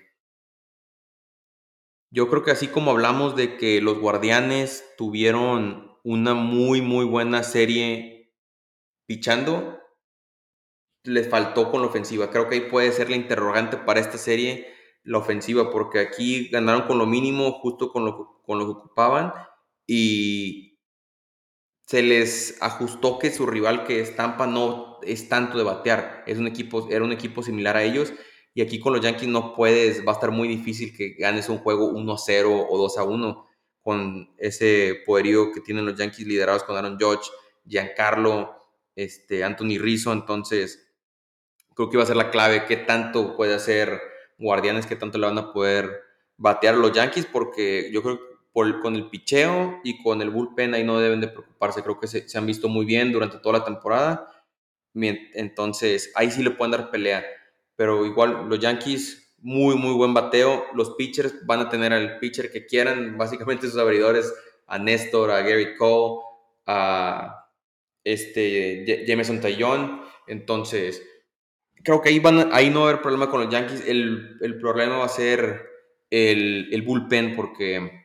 yo 2.10 2.30
creo 2.30 2.44
que 2.44 2.52
así 2.52 2.68
como 2.68 2.92
hablamos 2.92 3.36
de 3.36 3.58
que 3.58 3.82
los 3.82 4.00
Guardianes 4.00 4.86
tuvieron 4.98 5.98
una 6.04 6.34
muy, 6.34 6.82
muy 6.82 7.06
buena 7.06 7.44
serie 7.44 8.34
pichando, 9.06 9.80
les 11.04 11.30
faltó 11.30 11.70
con 11.70 11.82
la 11.82 11.88
ofensiva. 11.88 12.30
Creo 12.32 12.48
que 12.48 12.56
ahí 12.56 12.62
puede 12.62 12.94
ser 12.94 13.10
la 13.10 13.18
interrogante 13.18 13.76
para 13.76 14.00
esta 14.00 14.18
serie, 14.18 14.74
la 15.04 15.18
ofensiva, 15.18 15.70
porque 15.70 16.00
aquí 16.00 16.48
ganaron 16.50 16.84
con 16.84 16.98
lo 16.98 17.06
mínimo, 17.06 17.52
justo 17.60 17.92
con 17.92 18.06
lo, 18.06 18.42
con 18.46 18.60
lo 18.60 18.66
que 18.66 18.72
ocupaban, 18.72 19.34
y 19.96 20.80
se 21.86 22.02
les 22.02 22.58
ajustó 22.62 23.20
que 23.20 23.30
su 23.30 23.46
rival, 23.46 23.86
que 23.86 24.00
es 24.00 24.16
Tampa, 24.16 24.48
no 24.48 24.98
es 25.04 25.30
tanto 25.30 25.60
de 25.60 25.64
batear. 25.64 26.24
Es 26.26 26.40
un 26.40 26.48
equipo, 26.48 26.88
era 26.90 27.04
un 27.04 27.12
equipo 27.12 27.44
similar 27.44 27.78
a 27.78 27.84
ellos 27.84 28.12
y 28.56 28.64
aquí 28.64 28.80
con 28.80 28.94
los 28.94 29.04
Yankees 29.04 29.30
no 29.30 29.54
puedes, 29.54 30.04
va 30.04 30.14
a 30.14 30.16
estar 30.16 30.32
muy 30.32 30.48
difícil 30.48 30.98
que 30.98 31.10
ganes 31.10 31.48
un 31.48 31.60
juego 31.60 31.92
1-0 31.92 32.68
o 32.70 32.90
2-1 32.90 33.46
con 33.82 34.34
ese 34.40 35.04
poderío 35.06 35.52
que 35.52 35.62
tienen 35.62 35.86
los 35.86 35.96
Yankees 35.96 36.26
liderados 36.26 36.64
con 36.64 36.76
Aaron 36.76 36.98
Judge, 37.00 37.30
Giancarlo, 37.68 38.56
este, 38.96 39.44
Anthony 39.44 39.78
Rizzo. 39.78 40.12
Entonces, 40.12 40.92
creo 41.76 41.92
que 41.92 41.98
va 41.98 42.04
a 42.04 42.08
ser 42.08 42.16
la 42.16 42.32
clave 42.32 42.66
qué 42.66 42.78
tanto 42.78 43.36
puede 43.38 43.54
hacer 43.54 44.02
Guardianes, 44.40 44.88
qué 44.88 44.96
tanto 44.96 45.20
le 45.20 45.28
van 45.28 45.38
a 45.38 45.54
poder 45.54 46.02
batear 46.38 46.76
los 46.76 46.94
Yankees, 46.94 47.28
porque 47.28 47.92
yo 47.94 48.02
creo 48.02 48.18
que 48.18 48.33
con 48.54 48.96
el 48.96 49.10
picheo 49.10 49.82
y 49.84 50.02
con 50.04 50.22
el 50.22 50.30
bullpen 50.30 50.74
ahí 50.74 50.84
no 50.84 51.00
deben 51.00 51.22
de 51.22 51.28
preocuparse. 51.28 51.82
Creo 51.84 52.00
que 52.00 52.08
se, 52.08 52.30
se 52.30 52.38
han 52.38 52.46
visto 52.46 52.70
muy 52.70 52.86
bien 52.86 53.12
durante 53.12 53.40
toda 53.40 53.60
la 53.60 53.66
temporada. 53.66 54.30
Entonces, 54.94 56.12
ahí 56.16 56.30
sí 56.30 56.44
le 56.44 56.52
pueden 56.52 56.72
dar 56.72 56.92
pelea 56.92 57.24
pero 57.76 58.06
igual 58.06 58.48
los 58.50 58.60
Yankees, 58.60 59.36
muy, 59.40 59.76
muy 59.76 59.94
buen 59.94 60.14
bateo. 60.14 60.66
Los 60.74 60.92
pitchers 60.92 61.46
van 61.46 61.62
a 61.62 61.70
tener 61.70 61.94
al 61.94 62.20
pitcher 62.20 62.52
que 62.52 62.66
quieran, 62.66 63.18
básicamente 63.18 63.68
sus 63.68 63.80
abridores, 63.80 64.34
a 64.68 64.80
Néstor, 64.80 65.32
a 65.32 65.42
Gary 65.42 65.76
Cole, 65.76 66.22
a 66.66 67.50
este, 68.04 69.06
Jameson 69.06 69.42
Taillon. 69.42 70.02
Entonces, 70.28 71.04
creo 71.84 72.02
que 72.02 72.10
ahí, 72.10 72.20
van, 72.20 72.50
ahí 72.54 72.70
no 72.70 72.82
va 72.82 72.86
a 72.86 72.90
haber 72.92 73.02
problema 73.02 73.30
con 73.30 73.42
los 73.42 73.52
Yankees. 73.52 73.84
El, 73.88 74.38
el 74.42 74.58
problema 74.60 75.00
va 75.00 75.06
a 75.06 75.10
ser 75.10 75.70
el, 76.10 76.70
el, 76.72 76.82
bullpen 76.84 77.36
porque 77.36 78.03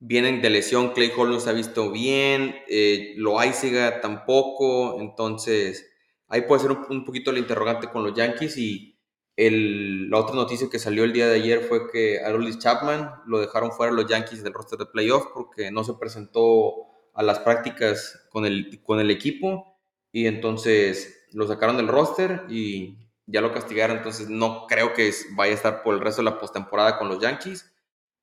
vienen 0.00 0.42
de 0.42 0.50
lesión. 0.50 0.92
Clay 0.92 1.12
Hall 1.16 1.30
no 1.30 1.40
se 1.40 1.50
ha 1.50 1.52
visto 1.52 1.90
bien, 1.90 2.56
eh, 2.68 3.14
Loaiziga 3.16 4.00
tampoco. 4.00 5.00
Entonces, 5.00 5.90
ahí 6.28 6.42
puede 6.42 6.62
ser 6.62 6.72
un, 6.72 7.04
poquito 7.04 7.30
el 7.30 7.38
interrogante 7.38 7.88
con 7.88 8.02
los 8.04 8.14
Yankees 8.14 8.56
y 8.56 8.94
la 9.36 10.18
otra 10.18 10.34
noticia 10.34 10.68
que 10.68 10.80
salió 10.80 11.04
el 11.04 11.12
día 11.12 11.28
de 11.28 11.36
ayer 11.36 11.60
fue 11.60 11.90
que 11.92 12.20
Aroldis 12.20 12.58
Chapman 12.58 13.22
lo 13.26 13.38
dejaron 13.38 13.70
fuera 13.70 13.92
los 13.92 14.06
Yankees 14.06 14.42
del 14.42 14.52
roster 14.52 14.80
de 14.80 14.86
playoff 14.86 15.26
porque 15.32 15.70
no 15.70 15.84
se 15.84 15.94
presentó 15.94 16.74
a 17.14 17.22
las 17.22 17.38
prácticas 17.38 18.26
con 18.30 18.46
el, 18.46 18.82
con 18.82 18.98
el 18.98 19.12
equipo 19.12 19.78
y 20.10 20.26
entonces 20.26 21.26
lo 21.32 21.46
sacaron 21.46 21.76
del 21.76 21.86
roster 21.86 22.46
y 22.48 22.98
ya 23.26 23.40
lo 23.40 23.52
castigaron, 23.52 23.98
entonces 23.98 24.28
no 24.28 24.66
creo 24.66 24.94
que 24.94 25.12
vaya 25.36 25.52
a 25.52 25.56
estar 25.56 25.82
por 25.82 25.94
el 25.94 26.00
resto 26.00 26.22
de 26.22 26.30
la 26.30 26.38
postemporada 26.38 26.98
con 26.98 27.08
los 27.08 27.20
Yankees. 27.20 27.70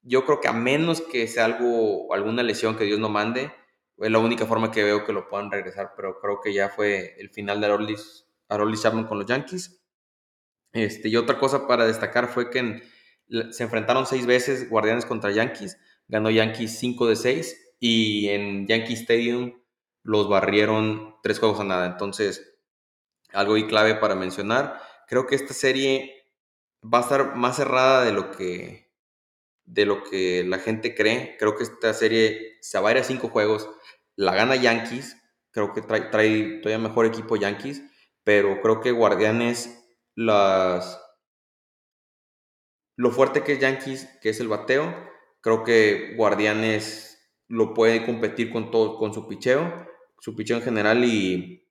Yo 0.05 0.23
creo 0.25 0.39
que 0.39 0.47
a 0.47 0.53
menos 0.53 1.01
que 1.01 1.27
sea 1.27 1.45
algo, 1.45 2.13
alguna 2.13 2.43
lesión 2.43 2.77
que 2.77 2.85
Dios 2.85 2.99
no 2.99 3.09
mande, 3.09 3.51
es 3.97 4.11
la 4.11 4.19
única 4.19 4.45
forma 4.45 4.71
que 4.71 4.83
veo 4.83 5.03
que 5.03 5.11
lo 5.11 5.27
puedan 5.27 5.51
regresar, 5.51 5.93
pero 5.97 6.19
creo 6.19 6.39
que 6.41 6.53
ya 6.53 6.69
fue 6.69 7.15
el 7.17 7.29
final 7.29 7.59
de 7.59 7.67
Aroldis 8.47 8.81
Chapman 8.81 9.07
con 9.07 9.19
los 9.19 9.27
Yankees. 9.27 9.81
Este, 10.73 11.09
y 11.09 11.15
otra 11.15 11.39
cosa 11.39 11.67
para 11.67 11.85
destacar 11.85 12.27
fue 12.27 12.49
que 12.49 12.83
se 13.51 13.63
enfrentaron 13.63 14.05
seis 14.05 14.25
veces 14.25 14.69
Guardianes 14.69 15.05
contra 15.05 15.31
Yankees, 15.31 15.77
ganó 16.07 16.29
Yankees 16.29 16.77
5 16.79 17.07
de 17.07 17.15
6 17.15 17.75
y 17.79 18.29
en 18.29 18.67
Yankee 18.67 18.93
Stadium 18.93 19.59
los 20.03 20.29
barrieron 20.29 21.15
tres 21.23 21.39
juegos 21.39 21.59
a 21.59 21.63
nada. 21.63 21.87
Entonces, 21.87 22.59
algo 23.33 23.57
y 23.57 23.67
clave 23.67 23.95
para 23.95 24.15
mencionar, 24.15 24.79
creo 25.07 25.25
que 25.25 25.35
esta 25.35 25.53
serie 25.53 26.31
va 26.83 26.99
a 26.99 27.01
estar 27.01 27.35
más 27.35 27.55
cerrada 27.55 28.03
de 28.03 28.11
lo 28.11 28.31
que 28.31 28.84
de 29.65 29.85
lo 29.85 30.03
que 30.03 30.43
la 30.43 30.59
gente 30.59 30.95
cree. 30.95 31.35
Creo 31.37 31.55
que 31.55 31.63
esta 31.63 31.93
serie 31.93 32.57
se 32.61 32.79
va 32.79 32.89
a 32.89 32.91
ir 32.93 32.97
a 32.99 33.03
cinco 33.03 33.29
juegos. 33.29 33.69
La 34.15 34.33
gana 34.35 34.55
Yankees. 34.55 35.17
Creo 35.51 35.73
que 35.73 35.81
trae, 35.81 36.09
trae 36.11 36.59
todavía 36.61 36.87
mejor 36.87 37.05
equipo 37.05 37.35
Yankees. 37.35 37.81
Pero 38.23 38.61
creo 38.61 38.81
que 38.81 38.91
Guardianes 38.91 39.85
las 40.15 41.01
lo 42.97 43.11
fuerte 43.11 43.43
que 43.43 43.53
es 43.53 43.59
Yankees, 43.59 44.07
que 44.21 44.29
es 44.29 44.39
el 44.39 44.47
bateo, 44.47 44.95
creo 45.41 45.63
que 45.63 46.13
Guardianes 46.15 47.11
lo 47.47 47.73
puede 47.73 48.05
competir 48.05 48.51
con 48.51 48.71
todo, 48.71 48.97
con 48.97 49.13
su 49.13 49.27
picheo, 49.27 49.85
su 50.19 50.35
picheo 50.35 50.57
en 50.57 50.63
general 50.63 51.03
y 51.03 51.67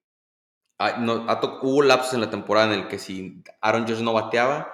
no, 0.99 1.27
hubo 1.63 1.83
lapsos 1.83 2.15
en 2.15 2.21
la 2.21 2.31
temporada 2.31 2.73
en 2.73 2.81
el 2.81 2.89
que 2.89 2.99
si 2.99 3.43
Aaron 3.61 3.87
Judge 3.87 4.03
no 4.03 4.13
bateaba, 4.13 4.74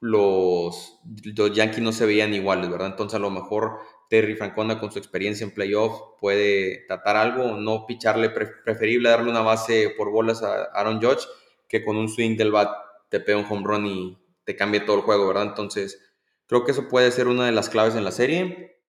los, 0.00 1.00
los 1.36 1.52
Yankees 1.52 1.82
no 1.82 1.92
se 1.92 2.06
veían 2.06 2.34
iguales, 2.34 2.70
¿verdad? 2.70 2.88
Entonces 2.88 3.16
a 3.16 3.20
lo 3.20 3.30
mejor 3.30 3.78
Terry 4.08 4.36
Francona 4.36 4.78
con 4.78 4.92
su 4.92 4.98
experiencia 4.98 5.44
en 5.44 5.52
playoff 5.52 6.00
puede 6.20 6.84
tratar 6.86 7.16
algo, 7.16 7.56
no 7.56 7.86
picharle, 7.86 8.30
preferible 8.30 9.08
darle 9.08 9.30
una 9.30 9.40
base 9.40 9.94
por 9.96 10.10
bolas 10.10 10.42
a 10.42 10.64
Aaron 10.74 11.00
Judge 11.00 11.26
que 11.68 11.84
con 11.84 11.96
un 11.96 12.08
swing 12.08 12.36
del 12.36 12.52
bat 12.52 12.70
te 13.08 13.20
pega 13.20 13.38
un 13.38 13.46
home 13.48 13.66
run 13.66 13.86
y 13.86 14.18
te 14.44 14.56
cambia 14.56 14.84
todo 14.84 14.96
el 14.96 15.02
juego, 15.02 15.26
¿verdad? 15.26 15.44
Entonces, 15.44 16.00
creo 16.46 16.64
que 16.64 16.72
eso 16.72 16.88
puede 16.88 17.10
ser 17.10 17.28
una 17.28 17.46
de 17.46 17.52
las 17.52 17.68
claves 17.68 17.96
en 17.96 18.04
la 18.04 18.12
serie, 18.12 18.80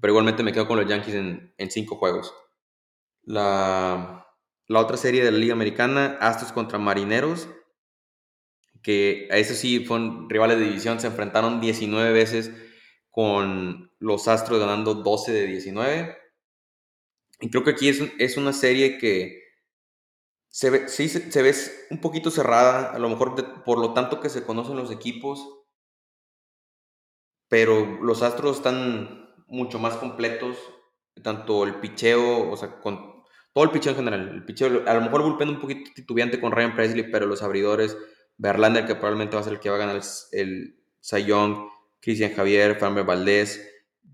pero 0.00 0.12
igualmente 0.12 0.42
me 0.42 0.52
quedo 0.52 0.66
con 0.66 0.78
los 0.78 0.88
Yankees 0.88 1.14
en, 1.14 1.70
cinco 1.70 1.96
juegos. 1.96 2.34
La, 3.22 4.26
la, 4.66 4.80
otra 4.80 4.98
serie 4.98 5.24
de 5.24 5.32
la 5.32 5.38
Liga 5.38 5.54
Americana, 5.54 6.18
Astros 6.20 6.52
contra 6.52 6.78
Marineros, 6.78 7.48
que 8.84 9.26
a 9.32 9.38
eso 9.38 9.54
sí 9.54 9.84
fueron 9.84 10.30
rivales 10.30 10.58
de 10.58 10.66
división, 10.66 11.00
se 11.00 11.08
enfrentaron 11.08 11.60
19 11.60 12.12
veces 12.12 12.52
con 13.10 13.90
los 13.98 14.28
Astros 14.28 14.60
ganando 14.60 14.94
12 14.94 15.32
de 15.32 15.46
19. 15.46 16.16
Y 17.40 17.50
creo 17.50 17.64
que 17.64 17.70
aquí 17.70 17.88
es, 17.88 18.02
es 18.18 18.36
una 18.36 18.52
serie 18.52 18.98
que 18.98 19.42
se 20.48 20.70
ve, 20.70 20.88
sí 20.88 21.08
se, 21.08 21.42
ve 21.42 21.54
un 21.90 22.00
poquito 22.00 22.30
cerrada, 22.30 22.92
a 22.92 22.98
lo 23.00 23.08
mejor 23.08 23.64
por 23.64 23.78
lo 23.78 23.92
tanto 23.92 24.20
que 24.20 24.28
se 24.28 24.44
conocen 24.44 24.76
los 24.76 24.92
equipos, 24.92 25.64
pero 27.48 28.02
los 28.02 28.22
Astros 28.22 28.58
están 28.58 29.34
mucho 29.48 29.78
más 29.78 29.96
completos, 29.96 30.56
tanto 31.22 31.64
el 31.64 31.80
picheo, 31.80 32.50
o 32.50 32.56
sea, 32.56 32.80
con 32.80 33.24
todo 33.52 33.64
el 33.64 33.70
picheo 33.70 33.92
en 33.92 33.98
general, 33.98 34.28
el 34.28 34.44
picheo, 34.44 34.82
a 34.86 34.94
lo 34.94 35.00
mejor 35.00 35.22
bullpen 35.22 35.48
un 35.48 35.60
poquito 35.60 35.90
titubeante 35.94 36.40
con 36.40 36.52
Ryan 36.52 36.76
Presley, 36.76 37.10
pero 37.10 37.26
los 37.26 37.42
abridores, 37.42 37.96
Verlander, 38.36 38.86
que 38.86 38.94
probablemente 38.94 39.36
va 39.36 39.40
a 39.40 39.44
ser 39.44 39.54
el 39.54 39.60
que 39.60 39.70
va 39.70 39.76
a 39.76 39.78
ganar 39.78 40.00
el, 40.32 40.76
Cy 41.00 41.24
Young, 41.24 41.68
Cristian 42.00 42.34
Javier, 42.34 42.78
Farmer 42.78 43.04
Valdés, 43.04 43.60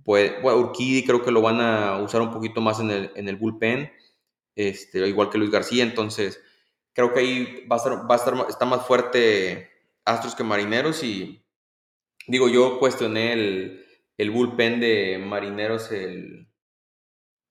pues, 0.05 0.33
Urquidi 0.43 1.05
creo 1.05 1.23
que 1.23 1.31
lo 1.31 1.41
van 1.41 1.61
a 1.61 1.99
usar 1.99 2.21
un 2.21 2.33
poquito 2.33 2.61
más 2.61 2.81
en 2.81 2.91
el, 2.91 3.13
en 3.15 3.29
el 3.29 3.37
bullpen, 3.37 3.93
este, 4.57 5.07
igual 5.07 5.31
que 5.31 5.39
Luis 5.39 5.51
García, 5.51 5.85
entonces 5.85 6.43
creo 6.93 7.13
que 7.13 7.21
ahí 7.21 7.67
va 7.71 7.77
a 7.77 7.79
estar, 7.79 8.11
va 8.11 8.15
a 8.15 8.19
estar 8.19 8.35
está 8.49 8.65
más 8.65 8.87
fuerte 8.87 9.71
Astros 10.05 10.35
que 10.35 10.45
Marineros 10.45 11.03
y 11.05 11.45
digo, 12.27 12.49
yo 12.49 12.79
cuestioné 12.79 13.33
el, 13.33 13.87
el 14.17 14.31
bullpen 14.31 14.81
de 14.81 15.19
Marineros 15.19 15.93
el, 15.93 16.49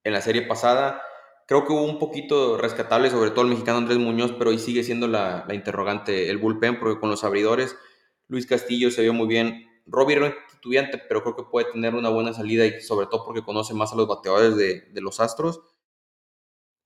en 0.04 0.14
la 0.14 0.22
serie 0.22 0.44
pasada. 0.44 1.02
Creo 1.50 1.66
que 1.66 1.74
hubo 1.74 1.82
un 1.82 1.98
poquito 1.98 2.58
rescatable, 2.58 3.10
sobre 3.10 3.32
todo 3.32 3.42
el 3.42 3.48
mexicano 3.48 3.80
Andrés 3.80 3.98
Muñoz, 3.98 4.34
pero 4.38 4.52
ahí 4.52 4.60
sigue 4.60 4.84
siendo 4.84 5.08
la, 5.08 5.48
interrogante 5.50 6.30
el 6.30 6.38
bullpen, 6.38 6.80
porque 6.80 7.00
con 7.00 7.10
los 7.10 7.24
abridores, 7.24 7.76
Luis 8.28 8.46
Castillo 8.46 8.92
se 8.92 9.02
vio 9.02 9.14
muy 9.14 9.28
bien. 9.28 9.66
Robbie 9.88 10.18
era 10.18 10.36
estudiante, 10.54 11.00
pero 11.10 11.24
creo 11.24 11.36
que 11.36 11.50
puede 11.50 11.72
tener 11.72 11.96
una 11.96 12.10
buena 12.10 12.34
salida 12.34 12.68
y 12.68 12.80
sobre 12.82 13.08
todo 13.08 13.26
porque 13.26 13.42
conoce 13.42 13.74
más 13.74 13.92
a 13.92 13.96
los 13.96 14.08
bateadores 14.08 14.58
de, 14.58 14.82
de 14.92 15.02
los 15.02 15.20
Astros. 15.20 15.60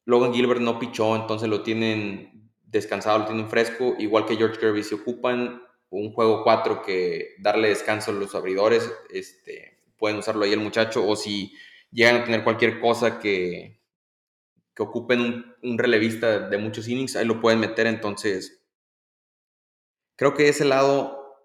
Logan 0.06 0.34
Gilbert 0.34 0.62
no 0.62 0.80
pichó, 0.80 1.13
entonces 1.17 1.49
lo 1.49 1.62
tienen 1.62 2.49
descansado, 2.62 3.19
lo 3.19 3.26
tienen 3.26 3.49
fresco, 3.49 3.95
igual 3.99 4.26
que 4.26 4.38
George 4.38 4.62
Kirby. 4.62 4.86
Si 4.86 4.95
ocupan 4.95 5.62
un 5.89 6.13
juego 6.13 6.41
4 6.41 6.84
que 6.84 7.36
darle 7.39 7.67
descanso 7.67 8.12
a 8.12 8.13
los 8.13 8.34
abridores, 8.34 8.89
este, 9.10 9.84
pueden 9.97 10.19
usarlo 10.19 10.45
ahí 10.45 10.54
el 10.54 10.62
muchacho, 10.62 11.06
o 11.06 11.17
si 11.17 11.52
llegan 11.91 12.21
a 12.21 12.23
tener 12.23 12.45
cualquier 12.45 12.80
cosa 12.80 13.19
que, 13.19 13.83
que 14.75 14.83
ocupen 14.83 15.55
un, 15.62 15.77
relevista 15.77 16.49
de 16.49 16.57
muchos 16.57 16.88
innings, 16.88 17.15
ahí 17.15 17.25
lo 17.25 17.41
pueden 17.41 17.59
meter. 17.59 17.88
Entonces, 17.88 18.65
creo 20.15 20.33
que 20.33 20.49
ese 20.49 20.65
lado, 20.65 21.38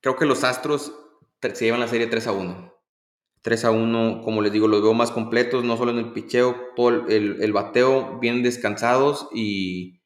creo 0.00 0.16
que 0.16 0.26
los 0.26 0.44
Astros 0.44 0.92
se 1.40 1.64
llevan 1.64 1.80
la 1.80 1.88
serie 1.88 2.06
3 2.06 2.26
a 2.28 2.32
1. 2.32 2.72
3 3.42 3.64
a 3.64 3.70
1, 3.72 4.22
como 4.22 4.40
les 4.40 4.52
digo, 4.52 4.68
los 4.68 4.82
veo 4.82 4.94
más 4.94 5.10
completos, 5.10 5.64
no 5.64 5.76
solo 5.76 5.90
en 5.90 5.98
el 5.98 6.12
picheo, 6.12 6.72
todo 6.76 7.08
el, 7.08 7.52
bateo, 7.52 8.18
bien 8.20 8.42
descansados 8.42 9.28
y, 9.34 10.00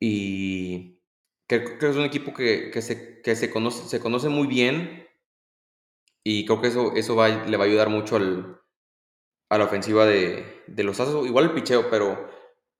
y 0.00 1.00
creo, 1.48 1.78
que 1.78 1.88
es 1.88 1.96
un 1.96 2.04
equipo 2.04 2.32
que, 2.32 2.70
se, 2.80 3.22
se, 3.34 3.50
conoce, 3.50 3.88
se 3.88 4.00
conoce 4.00 4.28
muy 4.28 4.46
bien 4.46 5.04
y 6.22 6.46
creo 6.46 6.60
que 6.60 6.68
eso, 6.68 6.92
eso 6.94 7.16
va, 7.16 7.28
le 7.28 7.56
va 7.56 7.64
a 7.64 7.66
ayudar 7.66 7.88
mucho 7.88 8.14
al, 8.14 8.60
a 9.50 9.58
la 9.58 9.64
ofensiva 9.64 10.06
de, 10.06 10.62
de 10.66 10.84
los 10.84 10.98
Astros. 10.98 11.26
Igual 11.26 11.44
el 11.46 11.52
picheo, 11.52 11.90
pero 11.90 12.30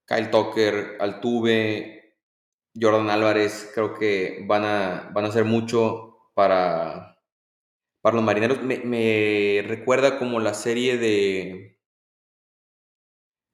Kyle 0.06 0.30
Tucker, 0.30 0.96
Altuve, 1.00 2.16
Jordan 2.74 3.10
Álvarez, 3.10 3.70
creo 3.74 3.94
que 3.94 4.44
van 4.46 4.64
a, 4.64 5.10
van 5.12 5.26
a 5.26 5.28
hacer 5.28 5.44
mucho 5.44 6.30
para 6.34 7.10
para 8.00 8.16
los 8.16 8.24
marineros 8.24 8.62
me, 8.62 9.62
recuerda 9.66 10.18
como 10.18 10.40
la 10.40 10.54
serie 10.54 10.96
de 10.98 11.78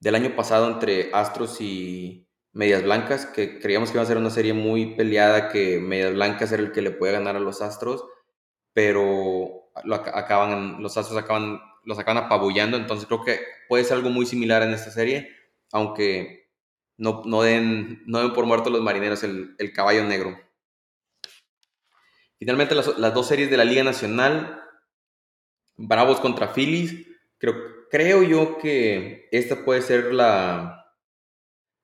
del 0.00 0.14
año 0.14 0.36
pasado 0.36 0.70
entre 0.70 1.10
Astros 1.12 1.60
y 1.60 2.28
Medias 2.52 2.82
Blancas, 2.82 3.26
que 3.26 3.58
creíamos 3.58 3.90
que 3.90 3.96
iba 3.96 4.02
a 4.02 4.06
ser 4.06 4.18
una 4.18 4.30
serie 4.30 4.52
muy 4.52 4.94
peleada, 4.94 5.48
que 5.48 5.80
Medias 5.80 6.12
Blancas 6.14 6.52
era 6.52 6.62
el 6.62 6.72
que 6.72 6.82
le 6.82 6.90
puede 6.90 7.12
ganar 7.12 7.36
a 7.36 7.40
los 7.40 7.60
Astros, 7.60 8.04
pero 8.72 9.70
lo 9.84 9.94
acaban, 9.94 10.82
los 10.82 10.96
Astros 10.96 11.18
acaban, 11.18 11.60
los 11.86 11.98
acaban 11.98 12.22
apabullando, 12.22 12.76
entonces 12.76 13.06
creo 13.06 13.24
que 13.24 13.40
puede 13.68 13.84
ser 13.84 13.96
algo 13.96 14.10
muy 14.10 14.26
similar 14.26 14.62
en 14.62 14.74
esta 14.74 14.90
serie, 14.90 15.30
aunque 15.72 16.50
no, 16.98 17.22
no, 17.24 17.42
den, 17.42 18.02
no 18.06 18.20
den 18.20 18.32
por 18.34 18.44
muerto 18.44 18.68
los 18.68 18.82
marineros 18.82 19.22
el, 19.22 19.54
el 19.58 19.72
caballo 19.72 20.04
negro. 20.04 20.38
Finalmente, 22.38 22.74
las, 22.74 23.14
dos 23.14 23.28
series 23.28 23.50
de 23.50 23.56
la 23.56 23.64
Liga 23.64 23.82
Nacional, 23.82 24.62
Bravos 25.76 26.20
contra 26.20 26.52
Phillies. 26.52 27.06
Creo, 27.38 27.54
creo 27.90 28.22
yo 28.22 28.58
que 28.58 29.28
esta 29.32 29.64
puede 29.64 29.82
ser 29.82 30.12
la, 30.12 30.92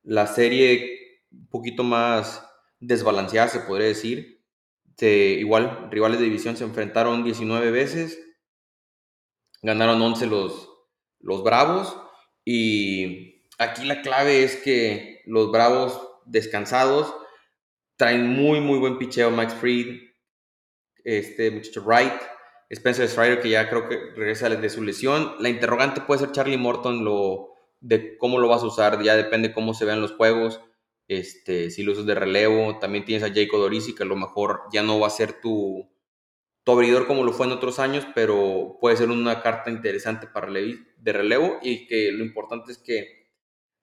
la 0.02 0.26
serie 0.26 1.20
un 1.30 1.48
poquito 1.48 1.84
más 1.84 2.46
desbalanceada, 2.80 3.48
se 3.48 3.60
podría 3.60 3.88
decir. 3.88 4.42
igual, 5.00 5.88
rivales 5.90 6.18
de 6.18 6.26
división 6.26 6.56
se 6.56 6.64
enfrentaron 6.64 7.24
19 7.24 7.70
veces, 7.70 8.18
ganaron 9.62 10.02
11 10.02 10.26
los, 10.26 10.68
los 11.20 11.42
Bravos. 11.42 11.96
Y 12.44 13.46
aquí 13.58 13.84
la 13.84 14.02
clave 14.02 14.42
es 14.42 14.56
que 14.56 15.22
los 15.26 15.50
Bravos 15.50 16.00
descansados 16.26 17.14
traen 17.96 18.28
muy, 18.28 18.60
muy 18.60 18.78
buen 18.78 18.98
picheo. 18.98 19.30
Max 19.30 19.54
Fried, 19.54 20.00
este 21.04 21.50
muchacho 21.50 21.82
Wright, 21.82 22.20
Spencer 22.68 23.08
Strider, 23.08 23.40
que 23.40 23.50
ya 23.50 23.68
creo 23.68 23.88
que 23.88 23.98
regresa 24.16 24.48
de 24.48 24.70
su 24.70 24.82
lesión. 24.82 25.34
La 25.38 25.48
interrogante 25.48 26.00
puede 26.00 26.20
ser 26.20 26.32
Charlie 26.32 26.58
Morton, 26.58 27.04
lo, 27.04 27.52
de 27.80 28.16
cómo 28.18 28.38
lo 28.38 28.48
vas 28.48 28.62
a 28.62 28.66
usar, 28.66 29.02
ya 29.02 29.16
depende 29.16 29.52
cómo 29.52 29.74
se 29.74 29.84
vean 29.84 30.00
los 30.00 30.12
juegos. 30.12 30.60
este, 31.08 31.70
si 31.70 31.82
lo 31.82 31.92
usas 31.92 32.06
de 32.06 32.14
relevo. 32.14 32.78
También 32.78 33.04
tienes 33.04 33.22
a 33.22 33.34
Jacob 33.34 33.60
Dorisi, 33.60 33.94
que 33.94 34.04
a 34.04 34.06
lo 34.06 34.16
mejor 34.16 34.62
ya 34.72 34.82
no 34.82 34.98
va 34.98 35.08
a 35.08 35.10
ser 35.10 35.40
tu, 35.40 35.91
tu 36.64 36.72
abridor 36.72 37.06
como 37.06 37.24
lo 37.24 37.32
fue 37.32 37.46
en 37.46 37.52
otros 37.52 37.78
años, 37.78 38.06
pero 38.14 38.78
puede 38.80 38.96
ser 38.96 39.10
una 39.10 39.42
carta 39.42 39.70
interesante 39.70 40.26
para 40.26 40.48
de 40.50 41.12
relevo 41.12 41.58
y 41.62 41.86
que 41.86 42.12
lo 42.12 42.24
importante 42.24 42.72
es 42.72 42.78
que 42.78 43.22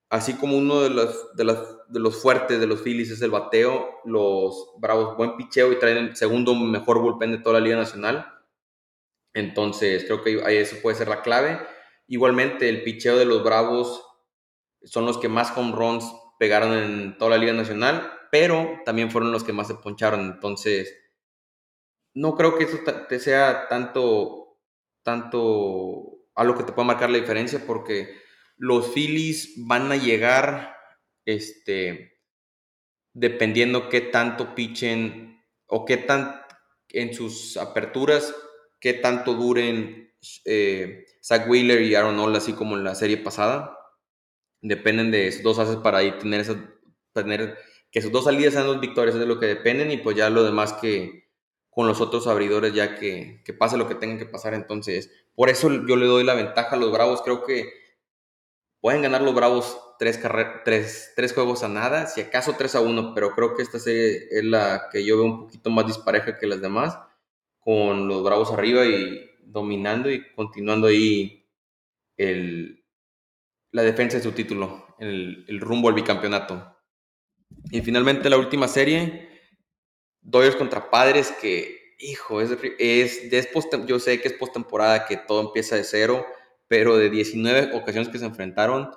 así 0.10 0.34
como 0.36 0.58
uno 0.58 0.82
de 0.82 0.90
los, 0.90 1.36
de, 1.36 1.44
de 1.90 2.00
los 2.00 2.22
fuertes 2.22 2.60
de 2.60 2.68
los 2.68 2.82
Phillies 2.82 3.12
es 3.12 3.22
el 3.22 3.32
bateo, 3.32 4.00
los 4.06 4.74
Bravos 4.80 5.18
buen 5.18 5.36
picheo 5.38 5.72
y 5.72 5.80
traen 5.80 5.98
el 5.98 6.16
segundo 6.16 6.56
mejor 6.56 7.02
bullpen 7.02 7.32
de 7.32 7.38
toda 7.40 7.60
la 7.60 7.66
Liga 7.66 7.78
Nacional. 7.78 8.26
Entonces 9.34 10.06
creo 10.06 10.24
que 10.24 10.42
eso 10.60 10.78
puede 10.82 10.98
ser 10.98 11.10
la 11.10 11.22
clave. 11.22 11.60
Igualmente 12.08 12.70
el 12.70 12.84
picheo 12.84 13.18
de 13.18 13.26
los 13.26 13.44
Bravos 13.44 14.04
son 14.84 15.06
los 15.06 15.18
que 15.18 15.30
más 15.30 15.56
home 15.56 15.74
runs 15.74 16.12
pegaron 16.40 16.74
en 16.74 17.18
toda 17.18 17.32
la 17.32 17.38
Liga 17.38 17.54
Nacional, 17.54 18.12
pero 18.32 18.80
también 18.86 19.12
fueron 19.12 19.32
los 19.32 19.44
que 19.44 19.54
más 19.54 19.68
se 19.68 19.76
poncharon. 19.76 20.22
Entonces 20.22 20.96
no 22.14 22.36
creo 22.36 22.58
que 22.58 22.66
eso 22.66 22.80
te 23.08 23.20
sea 23.20 23.68
tanto, 23.68 24.60
tanto 25.04 26.20
algo 26.36 26.58
que 26.58 26.64
te 26.64 26.72
pueda 26.72 26.88
marcar 26.88 27.10
la 27.10 27.18
diferencia 27.18 27.64
porque 27.66 28.18
los 28.58 28.94
Phillies 28.94 29.54
van 29.68 29.92
a 29.92 29.96
llegar, 29.96 30.76
este, 31.26 32.20
dependiendo 33.14 33.90
qué 33.90 34.02
tanto 34.02 34.56
pichen 34.56 35.44
o 35.68 35.86
qué 35.86 35.98
tan 35.98 36.42
en 36.90 37.14
sus 37.14 37.58
aperturas, 37.58 38.36
qué 38.80 38.94
tanto 38.94 39.34
duren 39.34 40.14
eh, 40.46 41.06
Zach 41.22 41.48
Wheeler 41.48 41.82
y 41.82 41.96
Aaron 41.96 42.18
Nola, 42.18 42.40
así 42.40 42.54
como 42.54 42.76
en 42.76 42.84
la 42.84 42.96
serie 42.96 43.18
pasada. 43.18 43.78
Dependen 44.62 45.12
de 45.12 45.28
esos 45.28 45.44
dos 45.44 45.60
haces 45.60 45.78
para 45.78 46.00
ahí 46.00 46.18
tener, 46.18 46.42
esa, 46.42 46.56
tener 47.14 47.58
que 47.92 48.02
sus 48.02 48.12
dos 48.12 48.26
salidas 48.26 48.54
sean 48.54 48.68
dos 48.68 48.82
victorias, 48.82 49.16
es 49.16 49.22
de 49.22 49.28
lo 49.28 49.40
que 49.40 49.46
dependen, 49.46 49.92
y 49.92 49.98
pues 49.98 50.18
ya 50.18 50.30
lo 50.30 50.44
demás 50.44 50.74
que, 50.74 51.29
con 51.70 51.88
los 51.88 52.02
otros 52.02 52.28
abridores 52.28 52.74
ya 52.74 52.96
que, 52.96 53.44
pase 53.58 53.78
lo 53.78 53.88
que 53.88 53.96
tenga 53.96 54.18
que 54.18 54.26
pasar. 54.26 54.54
Entonces, 54.54 55.12
por 55.36 55.50
eso 55.50 55.70
yo 55.86 55.96
le 55.96 56.06
doy 56.06 56.24
la 56.24 56.34
ventaja 56.34 56.76
a 56.76 56.80
los 56.80 56.92
Bravos. 56.92 57.22
Creo 57.22 57.44
que 57.46 57.72
pueden 58.82 59.02
ganar 59.02 59.22
los 59.22 59.36
Bravos 59.36 59.80
tres, 60.00 60.20
tres, 60.66 61.14
tres 61.16 61.34
juegos 61.34 61.64
a 61.64 61.68
nada, 61.68 62.08
si 62.08 62.22
acaso 62.22 62.56
tres 62.58 62.76
a 62.76 62.82
uno, 62.82 63.14
pero 63.14 63.32
creo 63.32 63.56
que 63.56 63.62
esta 63.62 63.80
serie 63.80 64.28
es 64.32 64.44
la 64.44 64.90
que 64.92 65.06
yo 65.06 65.18
veo 65.18 65.26
un 65.26 65.40
poquito 65.42 65.70
más 65.70 65.86
dispareja 65.86 66.38
que 66.38 66.48
las 66.48 66.62
demás, 66.62 66.98
con 67.60 68.08
los 68.08 68.24
Bravos 68.24 68.52
arriba 68.52 68.86
y 68.86 69.30
dominando 69.42 70.10
y 70.10 70.32
continuando 70.34 70.88
ahí 70.88 71.46
el, 72.18 72.84
la 73.72 73.84
defensa 73.84 74.18
de 74.18 74.24
su 74.24 74.32
título, 74.32 74.96
el, 75.00 75.46
el 75.48 75.60
rumbo 75.60 75.90
al 75.90 75.96
bicampeonato. 75.96 76.76
Y 77.72 77.82
finalmente 77.82 78.30
la 78.30 78.38
última 78.38 78.68
serie, 78.68 79.29
Dodgers 80.22 80.56
contra 80.56 80.90
Padres 80.90 81.32
que, 81.42 81.96
hijo, 82.00 82.42
es, 82.42 82.52
es, 82.80 83.32
es 83.32 83.48
post, 83.48 83.74
yo 83.86 84.00
sé 84.00 84.22
que 84.22 84.28
es 84.28 84.34
postemporada, 84.34 85.06
que 85.06 85.18
todo 85.18 85.42
empieza 85.42 85.76
de 85.76 85.84
cero, 85.84 86.26
pero 86.68 86.98
de 86.98 87.10
19 87.10 87.76
ocasiones 87.76 88.10
que 88.10 88.20
se 88.20 88.26
enfrentaron, 88.26 88.92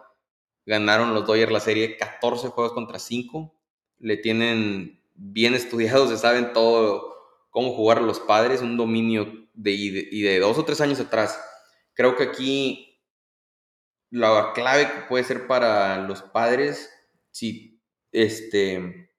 ganaron 0.67 1.15
los 1.15 1.27
Dodgers 1.27 1.53
la 1.53 1.61
serie 1.61 1.97
14 1.97 2.49
juegos 2.49 2.73
contra 2.73 2.99
5. 2.99 3.55
Le 3.99 4.17
tienen 4.17 5.03
bien 5.15 5.55
estudiados, 5.55 6.11
se 6.11 6.19
saben 6.19 6.53
todo 6.53 7.13
cómo 7.51 7.73
jugar 7.75 8.03
los 8.03 8.21
padres, 8.21 8.63
un 8.63 8.77
dominio 8.77 9.49
de, 9.55 9.73
y 9.73 10.23
de 10.23 10.39
dos 10.39 10.59
o 10.59 10.65
tres 10.65 10.81
años 10.81 11.01
atrás. 11.01 11.41
Creo 11.95 12.17
que 12.17 12.25
aquí 12.25 12.93
la 14.13 14.53
clave 14.55 14.87
que 14.87 15.01
puede 15.09 15.25
ser 15.25 15.47
para 15.47 15.97
los 16.07 16.23
padres, 16.23 16.91
si, 17.31 17.81
este, 18.13 19.11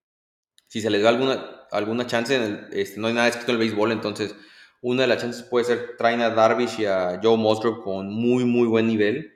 si 0.67 0.81
se 0.81 0.89
les 0.91 1.01
da 1.01 1.09
alguna, 1.09 1.62
alguna 1.73 2.07
chance, 2.07 2.35
en 2.35 2.67
este, 2.71 2.99
no 2.99 3.07
hay 3.07 3.13
nada 3.13 3.27
escrito 3.27 3.51
en 3.51 3.55
el 3.55 3.59
béisbol, 3.59 3.91
entonces 3.91 4.35
una 4.81 5.03
de 5.03 5.07
las 5.07 5.21
chances 5.21 5.43
puede 5.43 5.65
ser 5.65 5.95
traen 5.97 6.21
a 6.21 6.29
Darvish 6.29 6.79
y 6.79 6.85
a 6.85 7.19
Joe 7.21 7.37
Musgrove 7.37 7.81
con 7.81 8.13
muy, 8.13 8.45
muy 8.45 8.67
buen 8.67 8.87
nivel, 8.87 9.33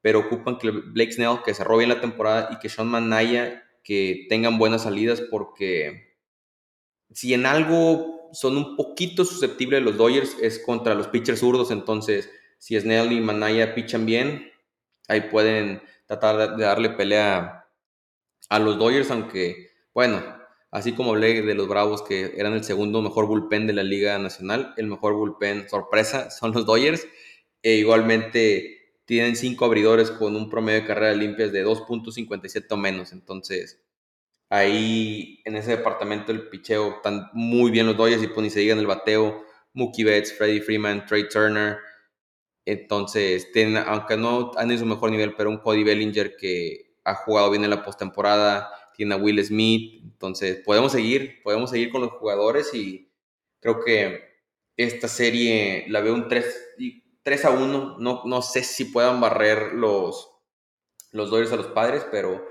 pero 0.00 0.20
ocupan 0.20 0.58
que 0.58 0.70
Blake 0.70 1.12
Snell, 1.12 1.42
que 1.44 1.54
se 1.54 1.64
bien 1.64 1.88
la 1.88 2.00
temporada, 2.00 2.50
y 2.52 2.58
que 2.58 2.68
Sean 2.68 2.88
Manaya, 2.88 3.62
que 3.82 4.26
tengan 4.28 4.58
buenas 4.58 4.82
salidas, 4.82 5.20
porque 5.20 6.16
si 7.12 7.34
en 7.34 7.46
algo 7.46 8.30
son 8.32 8.56
un 8.56 8.76
poquito 8.76 9.24
susceptibles 9.24 9.82
los 9.82 9.96
Dodgers 9.96 10.36
es 10.40 10.58
contra 10.58 10.94
los 10.94 11.08
pitchers 11.08 11.40
zurdos, 11.40 11.70
entonces 11.70 12.30
si 12.58 12.78
Snell 12.78 13.12
y 13.12 13.20
Manaya 13.20 13.74
pichan 13.74 14.06
bien, 14.06 14.52
ahí 15.08 15.22
pueden 15.22 15.82
tratar 16.06 16.56
de 16.56 16.64
darle 16.64 16.90
pelea 16.90 17.66
a 18.48 18.58
los 18.58 18.78
Dodgers, 18.78 19.10
aunque, 19.10 19.70
bueno, 19.94 20.39
Así 20.70 20.92
como 20.92 21.10
hablé 21.10 21.42
de 21.42 21.54
los 21.54 21.66
Bravos 21.66 22.02
que 22.02 22.32
eran 22.36 22.52
el 22.52 22.62
segundo 22.62 23.02
mejor 23.02 23.26
bullpen 23.26 23.66
de 23.66 23.72
la 23.72 23.82
Liga 23.82 24.16
Nacional, 24.18 24.72
el 24.76 24.86
mejor 24.86 25.14
bullpen 25.14 25.68
sorpresa 25.68 26.30
son 26.30 26.52
los 26.52 26.66
Dodgers. 26.66 27.06
E 27.62 27.74
igualmente 27.74 28.94
tienen 29.04 29.36
cinco 29.36 29.64
abridores 29.64 30.10
con 30.10 30.36
un 30.36 30.48
promedio 30.48 30.82
de 30.82 30.86
carrera 30.86 31.14
limpias 31.14 31.52
de 31.52 31.66
2.57 31.66 32.66
o 32.70 32.76
menos. 32.76 33.12
Entonces, 33.12 33.82
ahí 34.48 35.40
en 35.44 35.56
ese 35.56 35.72
departamento 35.72 36.32
del 36.32 36.48
picheo 36.48 36.96
están 36.96 37.28
muy 37.32 37.70
bien 37.70 37.86
los 37.86 37.96
Dodgers 37.96 38.22
y 38.22 38.28
pues 38.28 38.44
ni 38.44 38.50
se 38.50 38.60
digan 38.60 38.78
el 38.78 38.86
bateo. 38.86 39.44
Mookie 39.74 40.04
Betts, 40.04 40.32
Freddie 40.36 40.62
Freeman, 40.62 41.06
Trey 41.06 41.28
Turner. 41.28 41.78
Entonces, 42.64 43.50
tienen, 43.52 43.82
aunque 43.86 44.16
no 44.16 44.52
han 44.56 44.70
en 44.70 44.78
su 44.78 44.86
mejor 44.86 45.10
nivel, 45.10 45.34
pero 45.34 45.50
un 45.50 45.58
Cody 45.58 45.82
Bellinger 45.84 46.36
que 46.36 46.94
ha 47.04 47.14
jugado 47.14 47.50
bien 47.50 47.64
en 47.64 47.70
la 47.70 47.82
postemporada 47.82 48.70
tiene 49.00 49.14
a 49.14 49.16
Will 49.16 49.42
Smith, 49.42 50.02
entonces 50.04 50.60
podemos 50.62 50.92
seguir, 50.92 51.42
podemos 51.42 51.70
seguir 51.70 51.90
con 51.90 52.02
los 52.02 52.10
jugadores 52.10 52.74
y 52.74 53.10
creo 53.58 53.82
que 53.82 54.20
esta 54.76 55.08
serie 55.08 55.86
la 55.88 56.02
veo 56.02 56.12
un 56.12 56.28
3, 56.28 56.76
3 57.22 57.44
a 57.46 57.50
1, 57.50 57.96
no, 57.98 58.22
no 58.26 58.42
sé 58.42 58.62
si 58.62 58.84
puedan 58.84 59.18
barrer 59.18 59.72
los, 59.72 60.30
los 61.12 61.30
Dodgers 61.30 61.52
a 61.52 61.56
los 61.56 61.68
padres, 61.68 62.06
pero 62.10 62.46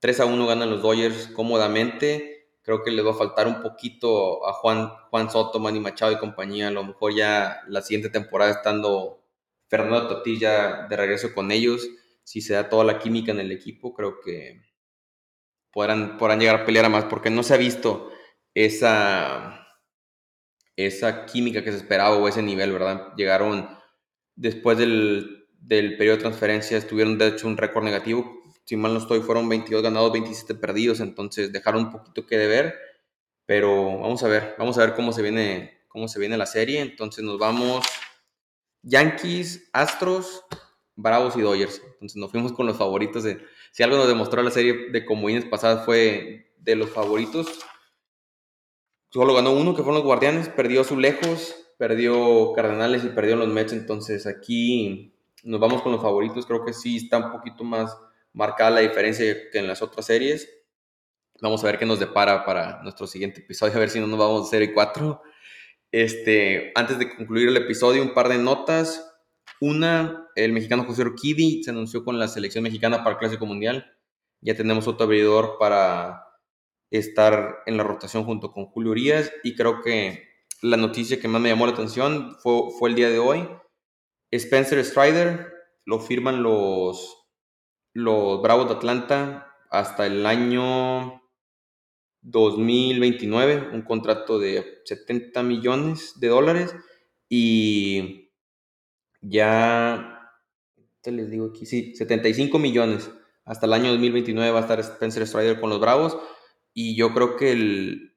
3 0.00 0.20
a 0.20 0.26
1 0.26 0.46
ganan 0.46 0.68
los 0.68 0.82
Dodgers 0.82 1.28
cómodamente. 1.28 2.50
Creo 2.60 2.82
que 2.82 2.90
les 2.90 3.06
va 3.06 3.12
a 3.12 3.14
faltar 3.14 3.46
un 3.46 3.62
poquito 3.62 4.46
a 4.46 4.52
Juan, 4.52 4.90
Juan 5.08 5.30
Soto, 5.30 5.58
Manny 5.58 5.80
Machado 5.80 6.12
y 6.12 6.18
compañía. 6.18 6.68
A 6.68 6.70
lo 6.70 6.84
mejor 6.84 7.14
ya 7.14 7.62
la 7.66 7.80
siguiente 7.80 8.10
temporada 8.10 8.50
estando 8.50 9.24
Fernando 9.68 10.06
Totilla 10.08 10.86
de 10.86 10.96
regreso 10.98 11.32
con 11.34 11.50
ellos. 11.50 11.88
Si 12.24 12.42
se 12.42 12.52
da 12.52 12.68
toda 12.68 12.84
la 12.84 12.98
química 12.98 13.32
en 13.32 13.40
el 13.40 13.52
equipo, 13.52 13.94
creo 13.94 14.20
que 14.20 14.73
podrán, 15.74 16.38
llegar 16.38 16.60
a 16.60 16.64
pelear 16.64 16.84
a 16.84 16.88
más, 16.88 17.04
porque 17.06 17.30
no 17.30 17.42
se 17.42 17.52
ha 17.52 17.58
visto 17.58 18.12
esa, 18.54 19.66
esa 20.76 21.26
química 21.26 21.64
que 21.64 21.72
se 21.72 21.78
esperaba 21.78 22.16
o 22.16 22.28
ese 22.28 22.42
nivel, 22.42 22.72
¿verdad? 22.72 23.12
Llegaron 23.16 23.68
después 24.36 24.78
del, 24.78 25.48
del 25.58 25.96
periodo 25.96 26.16
de 26.16 26.22
transferencia, 26.22 26.86
tuvieron 26.86 27.18
de 27.18 27.28
hecho 27.28 27.48
un 27.48 27.56
récord 27.56 27.84
negativo. 27.84 28.42
Si 28.64 28.76
mal 28.76 28.94
no 28.94 29.00
estoy, 29.00 29.20
fueron 29.20 29.48
22 29.48 29.82
ganados, 29.82 30.12
27 30.12 30.54
perdidos, 30.54 31.00
entonces 31.00 31.52
dejaron 31.52 31.86
un 31.86 31.90
poquito 31.90 32.24
que 32.24 32.38
deber, 32.38 32.74
pero 33.44 33.98
vamos 33.98 34.22
a 34.22 34.28
ver, 34.28 34.54
vamos 34.58 34.78
a 34.78 34.86
ver 34.86 34.94
cómo 34.94 35.12
se 35.12 35.22
viene, 35.22 35.82
cómo 35.88 36.08
se 36.08 36.20
viene 36.20 36.38
la 36.38 36.46
serie. 36.46 36.80
Entonces 36.80 37.24
nos 37.24 37.38
vamos 37.38 37.84
Yankees, 38.82 39.68
Astros, 39.72 40.44
Bravos 40.94 41.36
y 41.36 41.42
Dodgers. 41.42 41.82
Entonces 41.94 42.16
nos 42.16 42.30
fuimos 42.30 42.52
con 42.52 42.66
los 42.66 42.78
favoritos 42.78 43.24
de, 43.24 43.44
si 43.74 43.82
algo 43.82 43.96
nos 43.96 44.06
demostró 44.06 44.40
la 44.40 44.52
serie 44.52 44.90
de 44.92 45.04
comodines 45.04 45.46
pasadas 45.46 45.84
fue 45.84 46.54
de 46.58 46.76
los 46.76 46.90
favoritos. 46.90 47.48
Solo 49.10 49.34
ganó 49.34 49.50
uno, 49.50 49.74
que 49.74 49.82
fueron 49.82 49.96
los 49.96 50.04
Guardianes, 50.04 50.48
perdió 50.48 50.84
su 50.84 50.96
lejos, 50.96 51.56
perdió 51.76 52.52
Cardenales 52.52 53.02
y 53.02 53.08
perdió 53.08 53.34
los 53.34 53.48
Mets. 53.48 53.72
Entonces 53.72 54.28
aquí 54.28 55.12
nos 55.42 55.58
vamos 55.58 55.82
con 55.82 55.90
los 55.90 56.00
favoritos. 56.00 56.46
Creo 56.46 56.64
que 56.64 56.72
sí 56.72 56.98
está 56.98 57.18
un 57.18 57.32
poquito 57.32 57.64
más 57.64 57.98
marcada 58.32 58.70
la 58.70 58.80
diferencia 58.80 59.50
que 59.50 59.58
en 59.58 59.66
las 59.66 59.82
otras 59.82 60.06
series. 60.06 60.48
Vamos 61.42 61.64
a 61.64 61.66
ver 61.66 61.76
qué 61.76 61.84
nos 61.84 61.98
depara 61.98 62.44
para 62.44 62.80
nuestro 62.84 63.08
siguiente 63.08 63.40
episodio, 63.40 63.74
a 63.74 63.80
ver 63.80 63.90
si 63.90 63.98
no 63.98 64.06
nos 64.06 64.20
vamos 64.20 64.46
a 64.46 64.50
serie 64.50 64.72
4. 64.72 65.20
Este, 65.90 66.70
antes 66.76 67.00
de 67.00 67.12
concluir 67.16 67.48
el 67.48 67.56
episodio, 67.56 68.04
un 68.04 68.14
par 68.14 68.28
de 68.28 68.38
notas. 68.38 69.13
Una, 69.66 70.28
el 70.34 70.52
mexicano 70.52 70.84
José 70.84 71.00
Urquidi 71.00 71.64
se 71.64 71.70
anunció 71.70 72.04
con 72.04 72.18
la 72.18 72.28
selección 72.28 72.64
mexicana 72.64 72.98
para 72.98 73.12
el 73.12 73.18
Clásico 73.18 73.46
Mundial. 73.46 73.96
Ya 74.42 74.54
tenemos 74.54 74.86
otro 74.86 75.06
abridor 75.06 75.56
para 75.58 76.22
estar 76.90 77.62
en 77.64 77.78
la 77.78 77.82
rotación 77.82 78.24
junto 78.24 78.52
con 78.52 78.66
Julio 78.66 78.90
Urias. 78.90 79.32
Y 79.42 79.56
creo 79.56 79.80
que 79.80 80.28
la 80.60 80.76
noticia 80.76 81.18
que 81.18 81.28
más 81.28 81.40
me 81.40 81.48
llamó 81.48 81.64
la 81.64 81.72
atención 81.72 82.36
fue, 82.42 82.72
fue 82.78 82.90
el 82.90 82.94
día 82.94 83.08
de 83.08 83.18
hoy. 83.18 83.48
Spencer 84.30 84.84
Strider 84.84 85.50
lo 85.86 85.98
firman 85.98 86.42
los, 86.42 87.26
los 87.94 88.42
Bravos 88.42 88.68
de 88.68 88.74
Atlanta 88.74 89.50
hasta 89.70 90.04
el 90.04 90.26
año 90.26 91.22
2029, 92.20 93.70
un 93.72 93.80
contrato 93.80 94.38
de 94.38 94.82
70 94.84 95.42
millones 95.42 96.20
de 96.20 96.28
dólares. 96.28 96.76
Y 97.30 98.23
ya, 99.28 100.30
te 101.00 101.12
les 101.12 101.30
digo 101.30 101.46
aquí, 101.46 101.66
sí, 101.66 101.94
75 101.94 102.58
millones 102.58 103.10
hasta 103.44 103.66
el 103.66 103.74
año 103.74 103.90
2029 103.90 104.50
va 104.50 104.58
a 104.58 104.62
estar 104.62 104.80
Spencer 104.80 105.26
Strider 105.26 105.60
con 105.60 105.70
los 105.70 105.80
Bravos. 105.80 106.16
Y 106.72 106.96
yo 106.96 107.12
creo 107.12 107.36
que 107.36 107.52
el, 107.52 108.16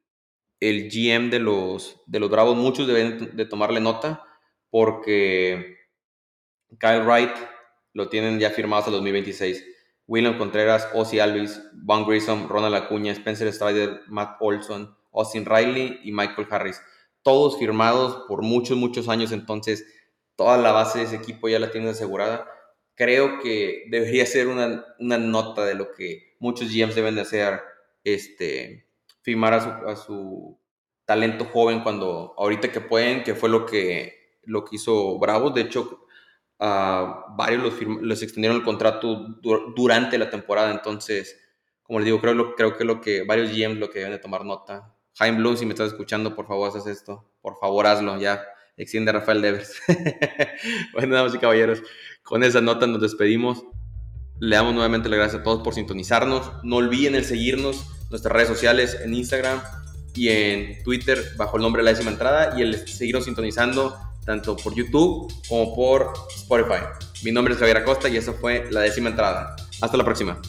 el 0.59 0.89
GM 0.89 1.29
de 1.29 1.39
los, 1.39 2.01
de 2.07 2.19
los 2.19 2.29
Bravos, 2.29 2.55
muchos 2.55 2.87
deben 2.87 3.35
de 3.35 3.45
tomarle 3.45 3.81
nota 3.81 4.23
porque 4.69 5.77
Kyle 6.79 7.03
Wright 7.03 7.35
lo 7.93 8.09
tienen 8.09 8.39
ya 8.39 8.49
firmado 8.51 8.79
hasta 8.79 8.89
el 8.91 8.95
2026. 8.95 9.63
William 10.07 10.37
Contreras, 10.37 10.87
Ozzy 10.93 11.19
Alvis, 11.19 11.61
Von 11.73 12.05
Grissom, 12.05 12.47
Ronald 12.47 12.75
Acuña, 12.75 13.11
Spencer 13.11 13.51
Strider, 13.51 14.01
Matt 14.07 14.37
Olson, 14.39 14.95
Austin 15.11 15.45
Riley 15.45 15.99
y 16.03 16.13
Michael 16.13 16.47
Harris. 16.49 16.81
Todos 17.21 17.59
firmados 17.59 18.23
por 18.27 18.41
muchos, 18.41 18.77
muchos 18.77 19.09
años. 19.09 19.33
Entonces, 19.33 19.85
toda 20.37 20.57
la 20.57 20.71
base 20.71 20.99
de 20.99 21.05
ese 21.05 21.17
equipo 21.17 21.49
ya 21.49 21.59
la 21.59 21.71
tienen 21.71 21.89
asegurada. 21.89 22.47
Creo 22.95 23.39
que 23.41 23.85
debería 23.89 24.25
ser 24.25 24.47
una, 24.47 24.85
una 24.99 25.17
nota 25.17 25.65
de 25.65 25.75
lo 25.75 25.91
que 25.91 26.37
muchos 26.39 26.73
GMs 26.73 26.95
deben 26.95 27.15
de 27.15 27.21
hacer 27.21 27.61
este, 28.03 28.87
firmar 29.21 29.53
a 29.55 29.95
su, 29.97 30.57
talento 31.05 31.45
joven 31.45 31.81
cuando 31.83 32.33
ahorita 32.37 32.69
que 32.69 32.81
pueden, 32.81 33.23
que 33.23 33.33
fue 33.33 33.49
lo 33.49 33.65
que, 33.65 34.39
lo 34.43 34.65
que 34.65 34.75
hizo 34.75 35.17
Bravos. 35.19 35.53
De 35.53 35.61
hecho, 35.61 36.05
varios 36.59 37.63
los, 37.63 37.81
los, 38.01 38.21
extendieron 38.21 38.57
el 38.57 38.63
contrato 38.63 39.39
durante 39.75 40.17
la 40.17 40.29
temporada. 40.29 40.71
Entonces, 40.71 41.39
como 41.81 41.99
les 41.99 42.05
digo, 42.07 42.19
creo, 42.19 42.55
creo 42.55 42.77
que 42.77 42.83
lo 42.83 42.99
que 42.99 43.23
varios 43.23 43.49
GMs 43.49 43.79
lo 43.79 43.89
que 43.89 43.99
deben 43.99 44.13
de 44.13 44.19
tomar 44.19 44.43
nota. 44.43 44.93
Jaime 45.15 45.37
Blue, 45.37 45.55
si 45.55 45.65
me 45.65 45.73
estás 45.73 45.87
escuchando, 45.93 46.35
por 46.35 46.45
favor, 46.45 46.69
haces 46.69 46.85
esto. 46.87 47.31
Por 47.41 47.57
favor, 47.57 47.87
hazlo. 47.87 48.19
Ya 48.19 48.45
extiende 48.77 49.11
Rafael 49.11 49.41
Devers. 49.41 49.73
bueno, 50.93 51.15
damas 51.15 51.35
y 51.35 51.39
caballeros, 51.39 51.81
con 52.23 52.43
esa 52.43 52.61
nota 52.61 52.87
nos 52.87 53.01
despedimos. 53.01 53.63
Le 54.39 54.55
damos 54.55 54.73
nuevamente 54.73 55.09
las 55.09 55.17
gracias 55.17 55.41
a 55.41 55.43
todos 55.43 55.63
por 55.63 55.73
sintonizarnos. 55.73 56.51
No 56.63 56.77
olviden 56.77 57.15
el 57.15 57.25
seguirnos 57.25 57.87
nuestras 58.09 58.31
redes 58.31 58.47
sociales 58.47 58.97
en 59.03 59.13
Instagram 59.13 59.61
y 60.13 60.29
en 60.29 60.83
Twitter 60.83 61.33
bajo 61.37 61.57
el 61.57 61.63
nombre 61.63 61.81
de 61.81 61.85
la 61.85 61.91
décima 61.91 62.11
entrada 62.11 62.57
y 62.57 62.61
el 62.61 62.87
seguirnos 62.87 63.25
sintonizando 63.25 63.97
tanto 64.25 64.55
por 64.57 64.75
YouTube 64.75 65.33
como 65.47 65.75
por 65.75 66.13
Spotify. 66.35 66.83
Mi 67.23 67.31
nombre 67.31 67.53
es 67.53 67.59
Javier 67.59 67.77
Acosta 67.77 68.09
y 68.09 68.17
esa 68.17 68.33
fue 68.33 68.67
la 68.71 68.81
décima 68.81 69.09
entrada. 69.09 69.55
Hasta 69.81 69.97
la 69.97 70.03
próxima. 70.03 70.39